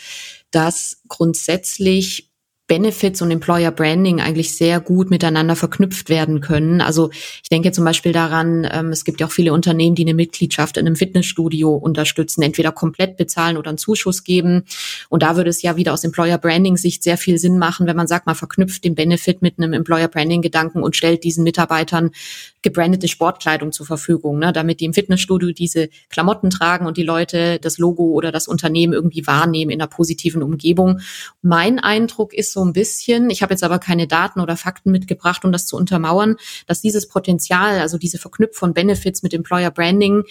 dass 0.51 1.01
grundsätzlich 1.09 2.30
Benefits 2.71 3.21
und 3.21 3.33
Employer 3.33 3.73
Branding 3.73 4.21
eigentlich 4.21 4.55
sehr 4.55 4.79
gut 4.79 5.11
miteinander 5.11 5.57
verknüpft 5.57 6.09
werden 6.09 6.41
können. 6.41 6.81
Also 6.81 7.11
ich 7.11 7.49
denke 7.51 7.73
zum 7.73 7.85
Beispiel 7.85 8.13
daran, 8.13 8.65
ähm, 8.71 8.91
es 8.91 9.05
gibt 9.05 9.19
ja 9.19 9.27
auch 9.27 9.33
viele 9.33 9.53
Unternehmen, 9.53 9.97
die 9.97 10.05
eine 10.05 10.15
Mitgliedschaft 10.15 10.77
in 10.77 10.87
einem 10.87 10.95
Fitnessstudio 10.95 11.75
unterstützen, 11.75 12.43
entweder 12.43 12.71
komplett 12.71 13.17
bezahlen 13.17 13.57
oder 13.57 13.71
einen 13.71 13.79
Zuschuss 13.79 14.23
geben. 14.23 14.63
Und 15.09 15.25
da 15.25 15.35
würde 15.35 15.51
es 15.51 15.63
ja 15.63 15.75
wieder 15.75 15.93
aus 15.93 16.05
Employer 16.05 16.39
Branding 16.39 16.77
Sicht 16.77 17.03
sehr 17.03 17.19
viel 17.19 17.39
Sinn 17.39 17.59
machen, 17.59 17.89
wenn 17.89 17.97
man 17.97 18.07
sagt, 18.07 18.27
man 18.27 18.37
verknüpft 18.37 18.85
den 18.85 18.95
Benefit 18.95 19.43
mit 19.43 19.59
einem 19.59 19.73
Employer 19.73 20.07
Branding 20.07 20.41
Gedanken 20.41 20.85
und 20.85 20.95
stellt 20.95 21.25
diesen 21.25 21.43
Mitarbeitern 21.43 22.13
gebrandete 22.63 23.09
Sportkleidung 23.09 23.73
zur 23.73 23.87
Verfügung, 23.87 24.39
ne, 24.39 24.53
damit 24.53 24.79
die 24.79 24.85
im 24.85 24.95
Fitnessstudio 24.95 25.51
diese 25.51 25.89
Klamotten 26.09 26.51
tragen 26.51 26.87
und 26.87 26.99
die 26.99 27.03
Leute 27.03 27.59
das 27.59 27.79
Logo 27.79 28.13
oder 28.13 28.31
das 28.31 28.47
Unternehmen 28.47 28.93
irgendwie 28.93 29.27
wahrnehmen 29.27 29.73
in 29.73 29.81
einer 29.81 29.89
positiven 29.89 30.43
Umgebung. 30.43 31.01
Mein 31.43 31.81
Eindruck 31.81 32.33
ist 32.35 32.53
so 32.53 32.60
ein 32.65 32.73
bisschen, 32.73 33.31
ich 33.31 33.43
habe 33.43 33.53
jetzt 33.53 33.65
aber 33.65 33.79
keine 33.79 34.07
Daten 34.07 34.41
oder 34.41 34.57
Fakten 34.57 34.91
mitgebracht, 34.91 35.45
um 35.45 35.53
das 35.53 35.67
zu 35.67 35.77
untermauern, 35.77 36.37
dass 36.67 36.81
dieses 36.81 37.09
Potenzial, 37.09 37.81
also 37.81 37.99
diese 37.99 38.19
Verknüpfung 38.19 38.61
von 38.61 38.75
Benefits 38.75 39.23
mit 39.23 39.33
Employer 39.33 39.71
Branding, 39.71 40.25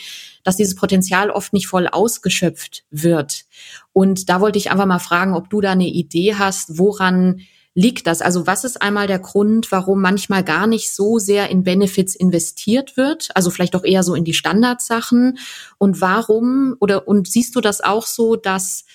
dass 0.43 0.55
dieses 0.55 0.75
Potenzial 0.75 1.31
oft 1.31 1.51
nicht 1.51 1.67
voll 1.67 1.87
ausgeschöpft 1.87 2.83
wird. 2.91 3.45
Und 3.91 4.29
da 4.29 4.39
wollte 4.39 4.59
ich 4.59 4.71
einfach 4.71 4.85
mal 4.85 4.99
fragen, 4.99 5.33
ob 5.33 5.49
du 5.49 5.59
da 5.61 5.71
eine 5.71 5.87
Idee 5.87 6.35
hast, 6.35 6.77
woran 6.77 7.41
liegt 7.73 8.07
das? 8.07 8.21
Also 8.21 8.45
was 8.45 8.63
ist 8.63 8.81
einmal 8.81 9.07
der 9.07 9.19
Grund, 9.19 9.71
warum 9.71 10.01
manchmal 10.01 10.43
gar 10.43 10.67
nicht 10.67 10.91
so 10.91 11.17
sehr 11.17 11.49
in 11.49 11.63
Benefits 11.63 12.15
investiert 12.15 12.97
wird? 12.97 13.29
Also 13.35 13.51
vielleicht 13.51 13.75
auch 13.75 13.83
eher 13.83 14.03
so 14.03 14.15
in 14.15 14.25
die 14.25 14.33
Standardsachen. 14.33 15.37
Und 15.77 16.01
warum 16.01 16.75
oder 16.79 17.07
und 17.07 17.27
siehst 17.27 17.55
du 17.55 17.61
das 17.61 17.81
auch 17.81 18.05
so, 18.05 18.35
dass 18.35 18.85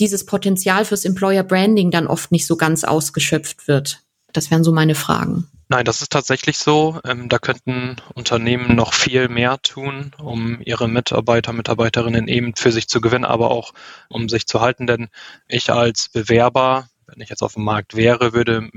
dieses 0.00 0.26
Potenzial 0.26 0.84
fürs 0.84 1.04
Employer 1.04 1.42
Branding 1.42 1.90
dann 1.90 2.06
oft 2.06 2.32
nicht 2.32 2.46
so 2.46 2.56
ganz 2.56 2.84
ausgeschöpft 2.84 3.68
wird? 3.68 4.00
Das 4.32 4.50
wären 4.50 4.64
so 4.64 4.72
meine 4.72 4.94
Fragen. 4.94 5.48
Nein, 5.70 5.84
das 5.84 6.00
ist 6.00 6.12
tatsächlich 6.12 6.56
so. 6.56 6.98
Ähm, 7.04 7.28
da 7.28 7.38
könnten 7.38 7.96
Unternehmen 8.14 8.74
noch 8.74 8.94
viel 8.94 9.28
mehr 9.28 9.58
tun, 9.62 10.12
um 10.18 10.62
ihre 10.62 10.88
Mitarbeiter, 10.88 11.52
Mitarbeiterinnen 11.52 12.26
eben 12.26 12.54
für 12.56 12.72
sich 12.72 12.88
zu 12.88 13.02
gewinnen, 13.02 13.26
aber 13.26 13.50
auch 13.50 13.74
um 14.08 14.30
sich 14.30 14.46
zu 14.46 14.62
halten. 14.62 14.86
Denn 14.86 15.08
ich 15.46 15.70
als 15.70 16.08
Bewerber, 16.08 16.88
wenn 17.06 17.20
ich 17.20 17.28
jetzt 17.28 17.42
auf 17.42 17.54
dem 17.54 17.64
Markt 17.64 17.96
wäre, 17.96 18.32
würde 18.32 18.70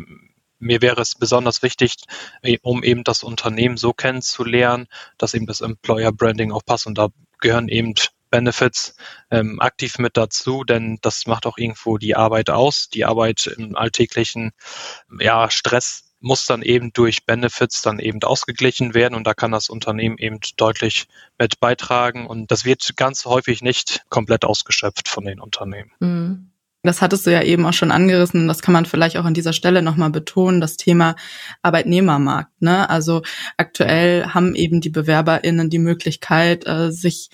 mir 0.60 0.82
wäre 0.82 1.01
es 1.01 1.16
besonders 1.16 1.63
wichtig, 1.63 1.96
äh, 2.42 2.58
um 2.62 2.84
eben 2.84 3.04
das 3.04 3.24
Unternehmen 3.24 3.78
so 3.78 3.94
kennenzulernen, 3.94 4.88
dass 5.18 5.34
eben 5.34 5.48
das 5.48 5.62
Employer 5.62 6.12
Branding 6.12 6.51
auch 6.51 6.63
passt. 6.66 6.88
Und 6.88 6.98
da 6.98 7.08
gehören 7.40 7.70
eben 7.70 7.96
Benefits 8.32 8.96
ähm, 9.30 9.60
aktiv 9.60 10.00
mit 10.00 10.18
dazu, 10.18 10.64
denn 10.64 10.98
das 11.02 11.28
macht 11.28 11.46
auch 11.46 11.58
irgendwo 11.58 12.00
die 12.00 12.16
Arbeit 12.16 12.50
aus. 12.50 12.90
Die 12.90 13.06
Arbeit 13.06 13.46
im 13.46 13.76
alltäglichen 13.76 14.52
ja, 15.20 15.52
Stress 15.52 16.06
muss 16.22 16.46
dann 16.46 16.62
eben 16.62 16.94
durch 16.94 17.26
Benefits 17.26 17.82
dann 17.82 18.00
eben 18.00 18.22
ausgeglichen 18.24 18.94
werden 18.94 19.16
und 19.16 19.26
da 19.26 19.34
kann 19.34 19.52
das 19.52 19.70
Unternehmen 19.70 20.18
eben 20.18 20.40
deutlich 20.56 21.08
mit 21.38 21.60
beitragen 21.60 22.28
und 22.28 22.52
das 22.52 22.64
wird 22.64 22.96
ganz 22.96 23.26
häufig 23.26 23.62
nicht 23.62 24.04
komplett 24.10 24.46
ausgeschöpft 24.46 25.10
von 25.10 25.26
den 25.26 25.40
Unternehmen. 25.40 25.92
Mhm. 26.00 26.52
Das 26.84 27.04
hattest 27.04 27.28
du 27.28 27.32
ja 27.32 27.44
eben 27.44 27.64
auch 27.68 27.74
schon 27.74 27.92
angerissen. 27.92 28.48
Das 28.48 28.62
kann 28.62 28.74
man 28.74 28.88
vielleicht 28.88 29.16
auch 29.18 29.26
an 29.26 29.36
dieser 29.36 29.54
Stelle 29.54 29.84
nochmal 29.84 30.10
betonen, 30.10 30.62
das 30.62 30.78
Thema 30.78 31.16
Arbeitnehmermarkt. 31.62 32.60
Ne? 32.60 32.90
Also 32.90 33.22
aktuell 33.58 34.26
haben 34.26 34.56
eben 34.56 34.82
die 34.82 34.90
BewerberInnen 34.90 35.70
die 35.70 35.78
Möglichkeit, 35.78 36.66
äh, 36.66 36.92
sich 36.92 37.30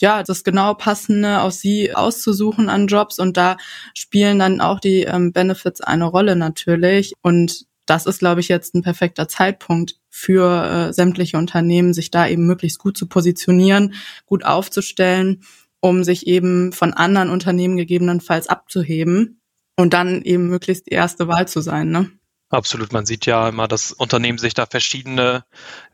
ja, 0.00 0.22
das 0.22 0.44
genau 0.44 0.74
passende 0.74 1.42
auf 1.42 1.52
sie 1.52 1.94
auszusuchen 1.94 2.68
an 2.68 2.86
Jobs 2.86 3.18
und 3.18 3.36
da 3.36 3.56
spielen 3.94 4.38
dann 4.38 4.60
auch 4.60 4.80
die 4.80 5.02
ähm, 5.02 5.32
Benefits 5.32 5.80
eine 5.80 6.04
Rolle 6.04 6.36
natürlich 6.36 7.14
und 7.22 7.66
das 7.86 8.06
ist, 8.06 8.20
glaube 8.20 8.40
ich, 8.40 8.48
jetzt 8.48 8.74
ein 8.74 8.82
perfekter 8.82 9.26
Zeitpunkt 9.26 9.96
für 10.08 10.64
äh, 10.90 10.92
sämtliche 10.92 11.38
Unternehmen, 11.38 11.92
sich 11.92 12.12
da 12.12 12.28
eben 12.28 12.46
möglichst 12.46 12.78
gut 12.78 12.96
zu 12.96 13.08
positionieren, 13.08 13.94
gut 14.26 14.44
aufzustellen, 14.44 15.42
um 15.80 16.04
sich 16.04 16.28
eben 16.28 16.72
von 16.72 16.94
anderen 16.94 17.30
Unternehmen 17.30 17.76
gegebenenfalls 17.76 18.46
abzuheben 18.48 19.40
und 19.76 19.92
dann 19.92 20.22
eben 20.22 20.48
möglichst 20.48 20.86
die 20.86 20.94
erste 20.94 21.26
Wahl 21.26 21.48
zu 21.48 21.62
sein. 21.62 21.90
Ne? 21.90 22.10
Absolut. 22.52 22.92
Man 22.92 23.06
sieht 23.06 23.26
ja 23.26 23.48
immer, 23.48 23.68
dass 23.68 23.92
Unternehmen 23.92 24.36
sich 24.38 24.54
da 24.54 24.66
verschiedene 24.66 25.44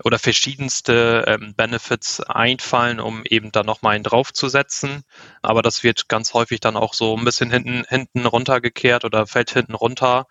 oder 0.05 0.19
verschiedenste 0.19 1.25
ähm, 1.27 1.55
Benefits 1.55 2.21
einfallen, 2.21 2.99
um 2.99 3.25
eben 3.27 3.53
da 3.53 3.63
nochmal 3.63 3.95
einen 3.95 4.05
draufzusetzen. 4.05 5.03
Aber 5.43 5.61
das 5.61 5.83
wird 5.83 6.09
ganz 6.09 6.33
häufig 6.33 6.61
dann 6.61 6.77
auch 6.79 6.95
so 6.95 7.15
ein 7.15 7.25
bisschen 7.27 7.51
hinten, 7.51 7.85
hinten 7.89 8.25
runtergekehrt 8.25 9.05
oder 9.05 9.27
fällt 9.27 9.51
hinten 9.51 9.75
runter 9.75 10.27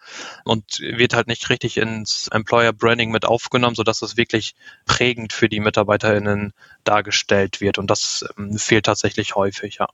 und 0.46 0.79
wird 0.79 1.13
halt 1.13 1.27
nicht 1.27 1.50
richtig 1.51 1.77
ins 1.77 2.27
Employer 2.29 2.74
Branding 2.74 3.12
mit 3.12 3.25
aufgenommen, 3.25 3.75
sodass 3.75 4.01
es 4.01 4.17
wirklich 4.17 4.55
prägend 4.88 5.32
für 5.32 5.48
die 5.48 5.60
MitarbeiterInnen 5.60 6.53
dargestellt 6.84 7.62
wird. 7.62 7.77
Und 7.77 7.88
das 7.91 8.25
ähm, 8.38 8.58
fehlt 8.58 8.86
tatsächlich 8.88 9.36
häufig, 9.36 9.75
ja. 9.79 9.88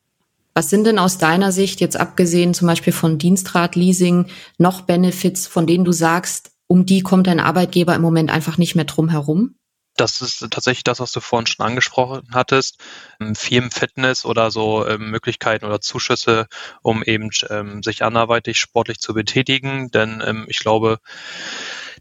Was 0.54 0.70
sind 0.70 0.86
denn 0.86 1.00
aus 1.00 1.18
deiner 1.18 1.52
Sicht 1.52 1.80
jetzt 1.80 1.98
abgesehen 1.98 2.54
zum 2.54 2.68
Beispiel 2.68 2.94
von 2.94 3.18
Dienstratleasing 3.18 4.28
noch 4.58 4.82
Benefits, 4.82 5.48
von 5.48 5.66
denen 5.66 5.86
du 5.86 5.92
sagst, 5.92 6.52
um 6.68 6.86
die 6.86 7.04
kommt 7.04 7.28
dein 7.28 7.40
Arbeitgeber 7.40 7.96
im 7.96 8.02
Moment 8.02 8.30
einfach 8.30 8.58
nicht 8.58 8.76
mehr 8.76 8.86
drum 8.86 9.10
herum? 9.10 9.56
Das 9.98 10.22
ist 10.22 10.40
tatsächlich 10.52 10.86
das, 10.86 11.00
was 11.00 11.12
du 11.12 11.20
vorhin 11.20 11.48
schon 11.48 11.66
angesprochen 11.66 12.24
hattest. 12.32 12.80
Ähm, 13.20 13.36
Firmenfitness 13.36 14.26
oder 14.26 14.50
so 14.50 14.88
ähm, 14.88 15.12
Möglichkeiten 15.12 15.66
oder 15.66 15.82
Zuschüsse, 15.82 16.48
um 16.82 17.04
eben 17.04 17.30
ähm, 17.50 17.84
sich 17.84 18.04
anderweitig 18.04 18.58
sportlich 18.58 19.00
zu 19.00 19.14
betätigen. 19.14 19.92
Denn 19.92 20.46
ich 20.48 20.60
glaube, 20.60 21.00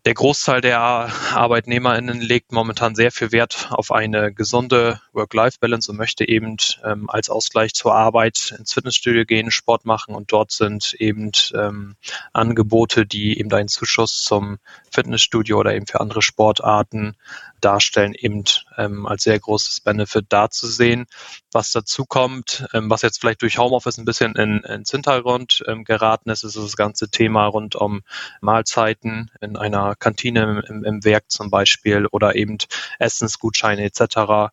der 0.05 0.15
Großteil 0.15 0.61
der 0.61 0.81
ArbeitnehmerInnen 0.81 2.21
legt 2.21 2.53
momentan 2.53 2.95
sehr 2.95 3.13
viel 3.13 3.33
Wert 3.33 3.69
auf 3.71 3.93
eine 3.93 4.33
gesunde 4.33 5.01
Work-Life-Balance 5.13 5.91
und 5.91 5.99
möchte 5.99 6.27
eben 6.27 6.57
ähm, 6.85 7.11
als 7.11 7.29
Ausgleich 7.29 7.75
zur 7.75 7.95
Arbeit 7.95 8.55
ins 8.59 8.73
Fitnessstudio 8.73 9.25
gehen, 9.25 9.51
Sport 9.51 9.85
machen 9.85 10.15
und 10.15 10.33
dort 10.33 10.53
sind 10.53 10.95
eben 10.95 11.33
ähm, 11.55 11.97
Angebote, 12.33 13.05
die 13.05 13.39
eben 13.39 13.53
einen 13.53 13.69
Zuschuss 13.69 14.23
zum 14.23 14.59
Fitnessstudio 14.91 15.59
oder 15.59 15.75
eben 15.75 15.87
für 15.87 16.01
andere 16.01 16.23
Sportarten 16.23 17.17
darstellen, 17.61 18.15
eben 18.15 18.45
ähm, 18.77 19.07
als 19.07 19.25
sehr 19.25 19.39
großes 19.39 19.81
Benefit 19.81 20.27
darzusehen. 20.29 21.07
Was 21.53 21.73
dazu 21.73 22.05
kommt, 22.05 22.67
ähm, 22.73 22.91
was 22.91 23.03
jetzt 23.03 23.21
vielleicht 23.21 23.43
durch 23.43 23.59
Homeoffice 23.59 23.99
ein 23.99 24.05
bisschen 24.05 24.35
in, 24.37 24.61
ins 24.61 24.91
Hintergrund 24.91 25.63
ähm, 25.67 25.85
geraten 25.85 26.31
ist, 26.31 26.45
ist 26.45 26.57
das 26.57 26.77
ganze 26.77 27.11
Thema 27.11 27.47
rund 27.47 27.75
um 27.75 28.03
Mahlzeiten 28.41 29.31
in 29.41 29.57
einer 29.57 29.95
Kantine 29.97 30.65
im, 30.69 30.85
im 30.85 31.05
Werk 31.05 31.31
zum 31.31 31.51
Beispiel 31.51 32.07
oder 32.07 32.35
eben 32.37 32.59
Essensgutscheine 32.99 33.85
etc 33.85 34.51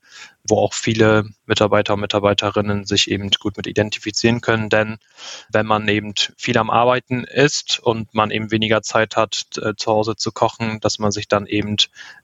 wo 0.48 0.60
auch 0.60 0.74
viele 0.74 1.26
Mitarbeiter 1.46 1.94
und 1.94 2.02
Mitarbeiterinnen 2.02 2.86
sich 2.86 3.10
eben 3.10 3.30
gut 3.32 3.58
mit 3.58 3.68
identifizieren 3.68 4.42
können. 4.42 4.70
Denn 4.70 4.98
wenn 5.50 5.66
man 5.66 5.88
eben 5.88 6.14
viel 6.38 6.58
am 6.58 6.70
Arbeiten 6.70 7.24
ist 7.24 7.80
und 7.80 8.14
man 8.14 8.32
eben 8.32 8.52
weniger 8.52 8.82
Zeit 8.82 9.16
hat, 9.16 9.46
äh, 9.62 9.76
zu 9.76 9.92
Hause 9.92 10.16
zu 10.16 10.32
kochen, 10.32 10.80
dass 10.80 11.00
man 11.00 11.12
sich 11.12 11.28
dann 11.28 11.46
eben 11.46 11.76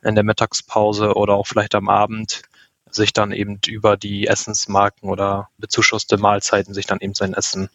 in 0.03 0.15
der 0.15 0.23
Mittagspause 0.23 1.15
oder 1.15 1.33
auch 1.33 1.47
vielleicht 1.47 1.75
am 1.75 1.89
Abend 1.89 2.43
sich 2.95 3.13
dann 3.13 3.31
eben 3.31 3.59
über 3.67 3.97
die 3.97 4.27
Essensmarken 4.27 5.09
oder 5.09 5.49
bezuschusste 5.57 6.17
Mahlzeiten 6.17 6.73
sich 6.73 6.85
dann 6.85 6.99
eben 6.99 7.13
sein 7.13 7.33
Essen 7.33 7.69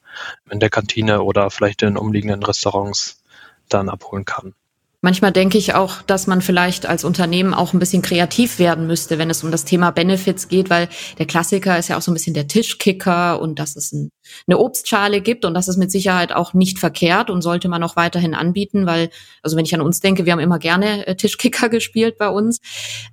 in 0.51 0.61
der 0.61 0.71
Kantine 0.71 1.23
oder 1.23 1.51
vielleicht 1.51 1.83
in 1.83 1.97
umliegenden 1.97 2.43
Restaurants 2.43 3.23
dann 3.69 3.89
abholen 3.89 4.25
kann. 4.25 4.55
Manchmal 5.01 5.31
denke 5.31 5.59
ich 5.59 5.75
auch, 5.75 6.03
dass 6.03 6.27
man 6.27 6.43
vielleicht 6.43 6.87
als 6.87 7.05
Unternehmen 7.05 7.55
auch 7.55 7.73
ein 7.73 7.79
bisschen 7.79 8.03
kreativ 8.03 8.59
werden 8.59 8.89
müsste, 8.89 9.17
wenn 9.17 9.31
es 9.31 9.45
um 9.45 9.53
das 9.53 9.65
Thema 9.65 9.93
Benefits 9.93 10.49
geht, 10.49 10.71
weil 10.71 10.89
der 11.19 11.27
Klassiker 11.27 11.79
ist 11.79 11.87
ja 11.87 11.97
auch 11.97 12.03
so 12.03 12.11
ein 12.11 12.15
bisschen 12.15 12.35
der 12.35 12.49
Tischkicker 12.49 13.41
und 13.41 13.61
dass 13.61 13.77
es 13.77 13.93
ein, 13.93 14.11
eine 14.49 14.59
Obstschale 14.59 15.21
gibt 15.21 15.45
und 15.45 15.55
das 15.55 15.69
ist 15.69 15.77
mit 15.77 15.93
Sicherheit 15.93 16.33
auch 16.33 16.53
nicht 16.53 16.81
verkehrt 16.81 17.31
und 17.31 17.43
sollte 17.43 17.69
man 17.69 17.85
auch 17.85 17.95
weiterhin 17.95 18.35
anbieten, 18.35 18.87
weil, 18.87 19.11
also 19.41 19.57
wenn 19.57 19.65
ich 19.65 19.73
an 19.73 19.83
uns 19.83 20.01
denke, 20.01 20.27
wir 20.27 20.33
haben 20.33 20.41
immer 20.41 20.59
gerne 20.59 21.07
äh, 21.07 21.15
Tischkicker 21.15 21.69
gespielt 21.69 22.19
bei 22.19 22.29
uns. 22.29 22.59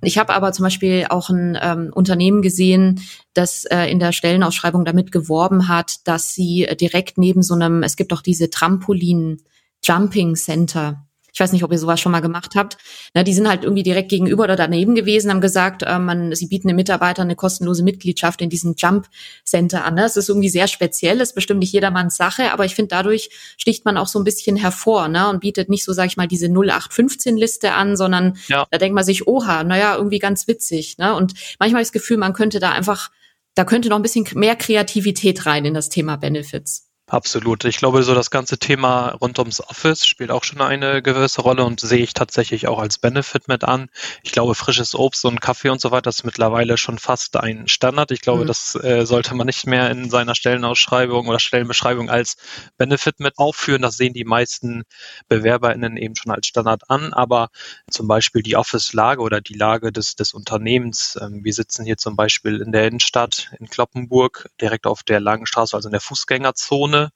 Ich 0.02 0.18
habe 0.18 0.34
aber 0.34 0.50
zum 0.50 0.64
Beispiel 0.64 1.06
auch 1.08 1.30
ein 1.30 1.56
ähm, 1.62 1.92
Unternehmen 1.94 2.42
gesehen, 2.42 3.00
das 3.32 3.64
äh, 3.64 3.84
in 3.88 4.00
der 4.00 4.10
Stellenausschreibung 4.10 4.84
damit 4.84 5.12
geworben 5.12 5.68
hat, 5.68 5.98
dass 6.02 6.34
sie 6.34 6.64
äh, 6.64 6.74
direkt 6.74 7.16
neben 7.16 7.44
so 7.44 7.54
einem, 7.54 7.84
es 7.84 7.94
gibt 7.94 8.12
auch 8.12 8.22
diese 8.22 8.50
Trampolin 8.50 9.40
Jumping 9.84 10.34
Center 10.34 11.05
ich 11.36 11.40
weiß 11.40 11.52
nicht, 11.52 11.64
ob 11.64 11.70
ihr 11.70 11.78
sowas 11.78 12.00
schon 12.00 12.12
mal 12.12 12.20
gemacht 12.20 12.54
habt. 12.54 12.78
Na, 13.12 13.22
die 13.22 13.34
sind 13.34 13.46
halt 13.46 13.62
irgendwie 13.62 13.82
direkt 13.82 14.08
gegenüber 14.08 14.44
oder 14.44 14.56
daneben 14.56 14.94
gewesen, 14.94 15.30
haben 15.30 15.42
gesagt, 15.42 15.82
äh, 15.82 15.98
man, 15.98 16.34
sie 16.34 16.46
bieten 16.46 16.68
den 16.68 16.76
Mitarbeitern 16.76 17.26
eine 17.26 17.36
kostenlose 17.36 17.84
Mitgliedschaft 17.84 18.40
in 18.40 18.48
diesem 18.48 18.74
Jump 18.74 19.06
Center 19.44 19.84
an. 19.84 19.96
Das 19.96 20.16
ist 20.16 20.30
irgendwie 20.30 20.48
sehr 20.48 20.66
speziell, 20.66 21.20
ist 21.20 21.34
bestimmt 21.34 21.60
nicht 21.60 21.74
jedermanns 21.74 22.16
Sache, 22.16 22.54
aber 22.54 22.64
ich 22.64 22.74
finde, 22.74 22.88
dadurch 22.88 23.28
sticht 23.58 23.84
man 23.84 23.98
auch 23.98 24.06
so 24.06 24.18
ein 24.18 24.24
bisschen 24.24 24.56
hervor 24.56 25.08
ne, 25.08 25.28
und 25.28 25.40
bietet 25.40 25.68
nicht 25.68 25.84
so, 25.84 25.92
sage 25.92 26.06
ich 26.08 26.16
mal, 26.16 26.26
diese 26.26 26.46
0815-Liste 26.46 27.72
an, 27.74 27.98
sondern 27.98 28.38
ja. 28.48 28.64
da 28.70 28.78
denkt 28.78 28.94
man 28.94 29.04
sich, 29.04 29.26
oha, 29.26 29.62
naja, 29.62 29.94
irgendwie 29.94 30.20
ganz 30.20 30.48
witzig. 30.48 30.96
Ne? 30.96 31.14
Und 31.14 31.34
manchmal 31.58 31.82
ist 31.82 31.88
das 31.88 32.00
Gefühl, 32.00 32.16
man 32.16 32.32
könnte 32.32 32.60
da 32.60 32.70
einfach, 32.70 33.10
da 33.54 33.66
könnte 33.66 33.90
noch 33.90 33.96
ein 33.96 34.02
bisschen 34.02 34.26
mehr 34.36 34.56
Kreativität 34.56 35.44
rein 35.44 35.66
in 35.66 35.74
das 35.74 35.90
Thema 35.90 36.16
Benefits. 36.16 36.85
Absolut. 37.08 37.64
Ich 37.64 37.76
glaube, 37.76 38.02
so 38.02 38.16
das 38.16 38.32
ganze 38.32 38.58
Thema 38.58 39.10
rund 39.10 39.38
ums 39.38 39.60
Office 39.60 40.04
spielt 40.04 40.32
auch 40.32 40.42
schon 40.42 40.60
eine 40.60 41.02
gewisse 41.02 41.40
Rolle 41.40 41.64
und 41.64 41.78
sehe 41.78 42.02
ich 42.02 42.14
tatsächlich 42.14 42.66
auch 42.66 42.80
als 42.80 42.98
Benefit 42.98 43.46
mit 43.46 43.62
an. 43.62 43.90
Ich 44.24 44.32
glaube, 44.32 44.56
frisches 44.56 44.92
Obst 44.92 45.24
und 45.24 45.40
Kaffee 45.40 45.68
und 45.68 45.80
so 45.80 45.92
weiter 45.92 46.10
ist 46.10 46.24
mittlerweile 46.24 46.76
schon 46.76 46.98
fast 46.98 47.36
ein 47.36 47.68
Standard. 47.68 48.10
Ich 48.10 48.22
glaube, 48.22 48.42
mhm. 48.42 48.48
das 48.48 48.74
äh, 48.74 49.06
sollte 49.06 49.36
man 49.36 49.46
nicht 49.46 49.68
mehr 49.68 49.88
in 49.88 50.10
seiner 50.10 50.34
Stellenausschreibung 50.34 51.28
oder 51.28 51.38
Stellenbeschreibung 51.38 52.10
als 52.10 52.38
Benefit 52.76 53.20
mit 53.20 53.38
aufführen. 53.38 53.82
Das 53.82 53.96
sehen 53.96 54.12
die 54.12 54.24
meisten 54.24 54.82
BewerberInnen 55.28 55.96
eben 55.96 56.16
schon 56.16 56.32
als 56.32 56.48
Standard 56.48 56.90
an. 56.90 57.12
Aber 57.12 57.50
zum 57.88 58.08
Beispiel 58.08 58.42
die 58.42 58.56
Office-Lage 58.56 59.22
oder 59.22 59.40
die 59.40 59.54
Lage 59.54 59.92
des, 59.92 60.16
des 60.16 60.34
Unternehmens. 60.34 61.16
Ähm, 61.22 61.44
wir 61.44 61.54
sitzen 61.54 61.84
hier 61.84 61.98
zum 61.98 62.16
Beispiel 62.16 62.60
in 62.60 62.72
der 62.72 62.88
Innenstadt 62.88 63.52
in 63.60 63.68
Kloppenburg, 63.68 64.48
direkt 64.60 64.88
auf 64.88 65.04
der 65.04 65.20
Langenstraße, 65.20 65.76
also 65.76 65.86
in 65.86 65.92
der 65.92 66.00
Fußgängerzone 66.00 66.95
Zone. 66.96 67.10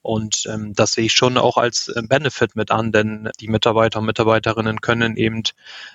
Und 0.00 0.46
ähm, 0.48 0.74
das 0.74 0.92
sehe 0.92 1.06
ich 1.06 1.12
schon 1.12 1.36
auch 1.36 1.58
als 1.58 1.88
äh, 1.88 2.00
Benefit 2.02 2.56
mit 2.56 2.70
an, 2.70 2.92
denn 2.92 3.30
die 3.40 3.48
Mitarbeiter 3.48 3.98
und 3.98 4.06
Mitarbeiterinnen 4.06 4.80
können 4.80 5.16
eben, 5.16 5.42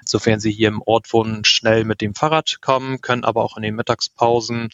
sofern 0.05 0.39
sie 0.39 0.51
hier 0.51 0.67
im 0.67 0.83
Ort 0.85 1.11
wohnen, 1.13 1.45
schnell 1.45 1.83
mit 1.85 2.01
dem 2.01 2.13
Fahrrad 2.13 2.59
kommen, 2.61 3.01
können 3.01 3.23
aber 3.23 3.43
auch 3.43 3.57
in 3.57 3.63
den 3.63 3.75
Mittagspausen 3.75 4.69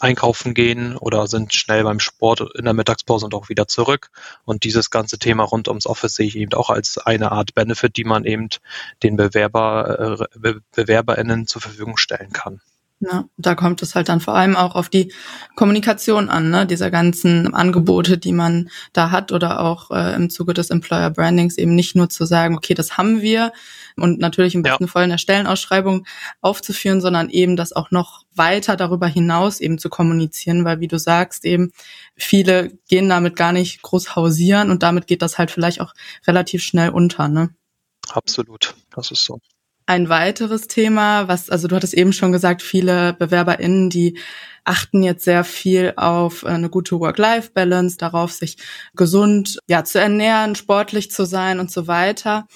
einkaufen 0.00 0.54
gehen 0.54 0.96
oder 0.96 1.26
sind 1.26 1.52
schnell 1.52 1.82
beim 1.82 2.00
Sport 2.00 2.40
in 2.54 2.64
der 2.64 2.72
Mittagspause 2.72 3.26
und 3.26 3.34
auch 3.34 3.48
wieder 3.48 3.66
zurück. 3.66 4.10
Und 4.44 4.64
dieses 4.64 4.90
ganze 4.90 5.18
Thema 5.18 5.42
rund 5.42 5.68
ums 5.68 5.86
Office 5.86 6.14
sehe 6.14 6.28
ich 6.28 6.36
eben 6.36 6.54
auch 6.54 6.70
als 6.70 6.98
eine 6.98 7.32
Art 7.32 7.54
Benefit, 7.54 7.96
die 7.96 8.04
man 8.04 8.24
eben 8.24 8.48
den 9.02 9.16
Bewerber, 9.16 10.18
äh, 10.20 10.38
Be 10.38 10.60
BewerberInnen 10.72 11.46
zur 11.46 11.60
Verfügung 11.60 11.96
stellen 11.98 12.32
kann. 12.32 12.60
Ja, 13.00 13.28
da 13.36 13.54
kommt 13.54 13.80
es 13.82 13.94
halt 13.94 14.08
dann 14.08 14.20
vor 14.20 14.34
allem 14.34 14.56
auch 14.56 14.74
auf 14.74 14.88
die 14.88 15.12
Kommunikation 15.54 16.28
an, 16.28 16.50
ne? 16.50 16.66
dieser 16.66 16.90
ganzen 16.90 17.54
Angebote, 17.54 18.18
die 18.18 18.32
man 18.32 18.70
da 18.92 19.12
hat 19.12 19.30
oder 19.30 19.60
auch 19.60 19.92
äh, 19.92 20.16
im 20.16 20.30
Zuge 20.30 20.52
des 20.52 20.70
Employer 20.70 21.10
Brandings 21.10 21.58
eben 21.58 21.76
nicht 21.76 21.94
nur 21.94 22.08
zu 22.08 22.24
sagen, 22.24 22.56
okay, 22.56 22.74
das 22.74 22.98
haben 22.98 23.22
wir 23.22 23.52
und 23.96 24.18
natürlich 24.18 24.56
im 24.56 24.62
besten 24.62 24.84
ja. 24.84 24.90
Fall 24.90 25.04
in 25.04 25.10
der 25.10 25.18
Stellenausschreibung 25.18 26.06
aufzuführen, 26.40 27.00
sondern 27.00 27.30
eben 27.30 27.54
das 27.54 27.72
auch 27.72 27.92
noch 27.92 28.24
weiter 28.34 28.76
darüber 28.76 29.06
hinaus 29.06 29.60
eben 29.60 29.78
zu 29.78 29.88
kommunizieren, 29.90 30.64
weil 30.64 30.80
wie 30.80 30.88
du 30.88 30.98
sagst, 30.98 31.44
eben 31.44 31.70
viele 32.16 32.72
gehen 32.88 33.08
damit 33.08 33.36
gar 33.36 33.52
nicht 33.52 33.80
groß 33.82 34.16
hausieren 34.16 34.72
und 34.72 34.82
damit 34.82 35.06
geht 35.06 35.22
das 35.22 35.38
halt 35.38 35.52
vielleicht 35.52 35.80
auch 35.80 35.94
relativ 36.26 36.64
schnell 36.64 36.90
unter, 36.90 37.28
ne? 37.28 37.50
Absolut, 38.08 38.74
das 38.90 39.12
ist 39.12 39.24
so. 39.24 39.40
Ein 39.88 40.10
weiteres 40.10 40.68
Thema, 40.68 41.28
was, 41.28 41.48
also 41.48 41.66
du 41.66 41.74
hattest 41.74 41.94
eben 41.94 42.12
schon 42.12 42.30
gesagt, 42.30 42.60
viele 42.60 43.14
BewerberInnen, 43.14 43.88
die 43.88 44.18
achten 44.62 45.02
jetzt 45.02 45.24
sehr 45.24 45.44
viel 45.44 45.94
auf 45.96 46.44
eine 46.44 46.68
gute 46.68 47.00
Work-Life-Balance, 47.00 47.96
darauf, 47.96 48.30
sich 48.32 48.58
gesund 48.94 49.58
ja, 49.66 49.84
zu 49.84 49.98
ernähren, 49.98 50.56
sportlich 50.56 51.10
zu 51.10 51.24
sein 51.24 51.58
und 51.58 51.70
so 51.70 51.86
weiter. 51.86 52.46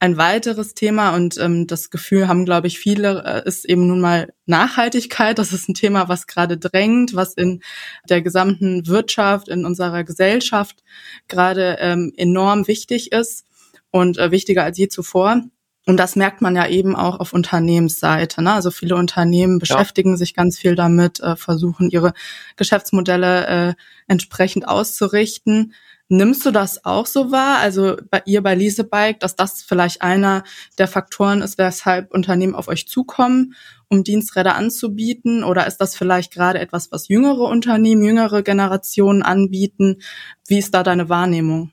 Ein 0.00 0.18
weiteres 0.18 0.74
Thema 0.74 1.14
und 1.14 1.38
ähm, 1.38 1.66
das 1.66 1.88
Gefühl 1.88 2.28
haben, 2.28 2.44
glaube 2.44 2.66
ich, 2.66 2.78
viele, 2.78 3.24
äh, 3.24 3.48
ist 3.48 3.64
eben 3.64 3.86
nun 3.86 4.02
mal 4.02 4.30
Nachhaltigkeit. 4.44 5.38
Das 5.38 5.54
ist 5.54 5.70
ein 5.70 5.74
Thema, 5.74 6.10
was 6.10 6.26
gerade 6.26 6.58
drängt, 6.58 7.14
was 7.14 7.32
in 7.32 7.62
der 8.10 8.20
gesamten 8.20 8.86
Wirtschaft, 8.86 9.48
in 9.48 9.64
unserer 9.64 10.04
Gesellschaft 10.04 10.82
gerade 11.26 11.78
ähm, 11.80 12.12
enorm 12.18 12.68
wichtig 12.68 13.12
ist 13.12 13.46
und 13.90 14.18
äh, 14.18 14.30
wichtiger 14.30 14.64
als 14.64 14.76
je 14.76 14.88
zuvor. 14.88 15.40
Und 15.84 15.96
das 15.96 16.14
merkt 16.14 16.40
man 16.40 16.54
ja 16.54 16.68
eben 16.68 16.94
auch 16.94 17.18
auf 17.18 17.32
Unternehmensseite. 17.32 18.40
Ne? 18.42 18.52
Also 18.52 18.70
viele 18.70 18.94
Unternehmen 18.94 19.58
beschäftigen 19.58 20.10
ja. 20.10 20.16
sich 20.16 20.34
ganz 20.34 20.56
viel 20.56 20.76
damit, 20.76 21.18
äh, 21.20 21.34
versuchen 21.34 21.90
ihre 21.90 22.12
Geschäftsmodelle 22.56 23.46
äh, 23.46 23.74
entsprechend 24.06 24.68
auszurichten. 24.68 25.74
Nimmst 26.08 26.46
du 26.46 26.50
das 26.50 26.84
auch 26.84 27.06
so 27.06 27.32
wahr? 27.32 27.58
Also 27.58 27.96
bei 28.10 28.22
ihr 28.26 28.42
bei 28.42 28.54
Leasebike, 28.54 29.18
dass 29.18 29.34
das 29.34 29.62
vielleicht 29.62 30.02
einer 30.02 30.44
der 30.78 30.86
Faktoren 30.86 31.42
ist, 31.42 31.58
weshalb 31.58 32.12
Unternehmen 32.12 32.54
auf 32.54 32.68
euch 32.68 32.86
zukommen, 32.86 33.54
um 33.88 34.04
Diensträder 34.04 34.54
anzubieten? 34.54 35.42
Oder 35.42 35.66
ist 35.66 35.78
das 35.78 35.96
vielleicht 35.96 36.32
gerade 36.32 36.60
etwas, 36.60 36.92
was 36.92 37.08
jüngere 37.08 37.48
Unternehmen, 37.48 38.02
jüngere 38.04 38.42
Generationen 38.42 39.22
anbieten? 39.22 40.02
Wie 40.46 40.58
ist 40.58 40.74
da 40.74 40.82
deine 40.82 41.08
Wahrnehmung? 41.08 41.72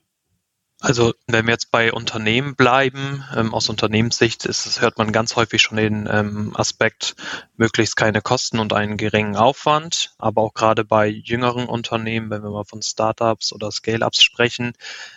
Also 0.81 1.13
wenn 1.27 1.45
wir 1.45 1.51
jetzt 1.51 1.71
bei 1.71 1.91
Unternehmen 1.91 2.55
bleiben, 2.55 3.25
ähm, 3.35 3.53
aus 3.53 3.67
Unternehmenssicht 3.67 4.45
ist, 4.45 4.79
hört 4.79 4.97
man 4.97 5.11
ganz 5.11 5.35
häufig 5.35 5.61
schon 5.61 5.75
den 5.75 6.07
ähm, 6.09 6.55
Aspekt, 6.55 7.15
möglichst 7.57 7.97
keine 7.97 8.21
Kosten 8.21 8.59
und 8.59 8.71
einen 8.71 8.95
geringen 8.95 9.35
Aufwand. 9.35 10.13
Aber 10.17 10.41
auch 10.41 10.53
gerade 10.53 10.85
bei 10.85 11.07
jüngeren 11.07 11.65
Unternehmen, 11.65 12.29
wenn 12.29 12.43
wir 12.43 12.51
mal 12.51 12.63
von 12.63 12.81
Startups 12.81 13.51
oder 13.51 13.71
Scale-ups 13.71 14.23
sprechen, 14.23 14.71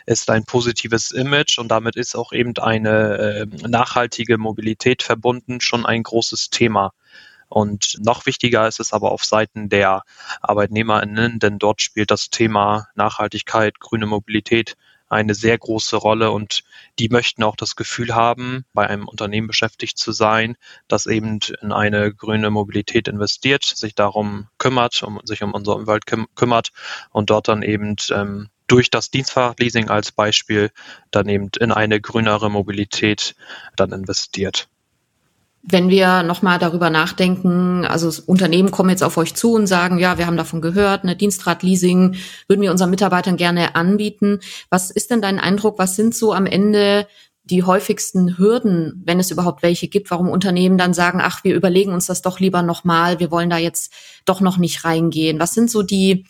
ist 0.05 0.31
ein 0.31 0.45
positives 0.45 1.13
Image 1.13 1.59
und 1.61 1.69
damit 1.69 1.95
ist 1.95 2.17
auch 2.17 2.33
eben 2.33 2.57
eine 2.59 3.19
äh, 3.19 3.47
nachhaltige 3.69 4.39
Mobilität 4.39 5.05
verbunden 5.05 5.61
schon 5.61 5.87
ein 5.87 6.03
großes 6.03 6.51
Thema. 6.51 6.93
Und 7.49 7.99
noch 8.01 8.27
wichtiger 8.27 8.67
ist 8.67 8.81
es 8.81 8.93
aber 8.93 9.13
auf 9.13 9.25
Seiten 9.25 9.69
der 9.69 10.03
ArbeitnehmerInnen, 10.41 11.39
denn 11.39 11.59
dort 11.59 11.83
spielt 11.83 12.11
das 12.11 12.31
Thema 12.31 12.89
Nachhaltigkeit, 12.95 13.79
grüne 13.79 14.07
Mobilität 14.07 14.75
eine 15.13 15.35
sehr 15.35 15.59
große 15.59 15.97
Rolle 15.97 16.31
und 16.31 16.65
die 16.99 17.09
möchten 17.09 17.43
auch 17.43 17.57
das 17.57 17.77
Gefühl 17.77 18.15
haben, 18.15 18.65
bei 18.73 18.87
einem 18.87 19.07
Unternehmen 19.07 19.47
beschäftigt 19.47 19.99
zu 19.99 20.13
sein, 20.13 20.57
das 20.89 21.07
eben 21.07 21.39
in 21.61 21.73
eine 21.73 22.13
grüne 22.15 22.51
Mobilität 22.51 23.09
investiert, 23.09 23.65
sich 23.65 23.95
darum 23.95 24.49
kümmert, 24.59 25.03
um 25.03 25.21
sich 25.25 25.43
um 25.43 25.53
unsere 25.53 25.77
Umwelt 25.77 26.05
kümmert 26.35 26.73
und 27.11 27.31
dort 27.31 27.49
dann 27.49 27.63
eben 27.63 27.97
ähm, 28.11 28.49
durch 28.67 28.89
das 28.89 29.11
Dienstfahrradleasing 29.11 29.91
als 29.91 30.13
Beispiel 30.13 30.71
dann 31.11 31.29
eben 31.29 31.51
in 31.61 31.73
eine 31.73 32.01
grünere 32.01 32.51
Mobilität 32.51 33.35
dann 33.77 33.93
investiert. 33.93 34.69
Wenn 35.65 35.91
wir 35.91 36.25
nochmal 36.25 36.59
darüber 36.59 36.91
nachdenken, 36.91 37.85
also 37.85 38.11
Unternehmen 38.27 38.73
kommen 38.73 38.91
jetzt 38.91 39.05
auf 39.05 39.17
euch 39.17 39.35
zu 39.35 39.53
und 39.53 39.69
sagen, 39.69 39.99
ja, 39.99 40.19
wir 40.19 40.27
haben 40.27 40.37
davon 40.37 40.61
gehört, 40.61 41.05
eine 41.05 41.15
Dienstradleasing 41.15 42.17
würden 42.49 42.63
wir 42.63 42.73
unseren 42.73 42.91
Mitarbeitern 42.91 43.37
gerne 43.37 43.77
anbieten. 43.77 44.41
Was 44.71 44.91
ist 44.91 45.13
denn 45.13 45.23
dein 45.23 45.39
Eindruck? 45.39 45.79
Was 45.79 45.95
sind 45.95 46.17
so 46.17 46.33
am 46.33 46.47
Ende 46.47 47.07
die 47.45 47.63
häufigsten 47.63 48.39
Hürden, 48.39 49.03
wenn 49.05 49.21
es 49.21 49.31
überhaupt 49.31 49.63
welche 49.63 49.89
gibt, 49.89 50.11
warum 50.11 50.29
Unternehmen 50.29 50.79
dann 50.79 50.95
sagen, 50.95 51.21
ach, 51.23 51.45
wir 51.45 51.55
überlegen 51.55 51.93
uns 51.93 52.07
das 52.07 52.23
doch 52.23 52.41
lieber 52.41 52.63
nochmal, 52.63 53.21
wir 53.21 53.31
wollen 53.31 53.51
da 53.51 53.59
jetzt 53.59 53.93
doch 54.25 54.41
noch 54.41 54.59
nicht 54.59 54.85
reingehen. 54.85 55.41
Was 55.41 55.53
sind 55.55 55.71
so 55.71 55.83
die, 55.83 56.25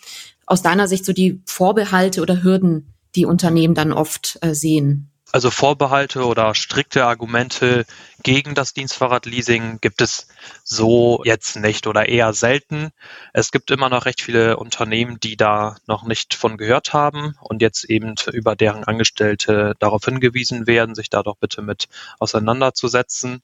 aus 0.47 0.63
deiner 0.63 0.89
Sicht, 0.89 1.05
so 1.05 1.13
die 1.13 1.43
Vorbehalte 1.47 2.23
oder 2.23 2.43
Hürden, 2.43 2.95
die 3.15 3.27
Unternehmen 3.27 3.75
dann 3.75 3.93
oft 3.93 4.39
äh, 4.41 4.55
sehen? 4.55 5.12
Also 5.33 5.51
Vorbehalte 5.51 6.27
oder 6.27 6.55
strikte 6.55 7.07
Argumente 7.07 7.87
gegen 8.23 8.55
das 8.55 8.75
Dienstfahrradleasing 8.75 9.79
gibt 9.81 10.03
es 10.03 10.29
so 10.63 11.23
jetzt 11.25 11.57
nicht 11.57 11.87
oder 11.87 12.07
eher 12.07 12.35
selten. 12.35 12.91
Es 13.33 13.51
gibt 13.51 13.71
immer 13.71 13.89
noch 13.89 14.05
recht 14.05 14.21
viele 14.21 14.59
Unternehmen, 14.59 15.19
die 15.21 15.39
da 15.39 15.77
noch 15.87 16.03
nicht 16.05 16.35
von 16.35 16.59
gehört 16.59 16.93
haben 16.93 17.35
und 17.41 17.63
jetzt 17.63 17.85
eben 17.85 18.15
über 18.31 18.55
deren 18.57 18.85
Angestellte 18.85 19.75
darauf 19.79 20.05
hingewiesen 20.05 20.67
werden, 20.67 20.95
sich 20.95 21.09
da 21.09 21.23
doch 21.23 21.37
bitte 21.39 21.63
mit 21.63 21.89
auseinanderzusetzen. 22.19 23.43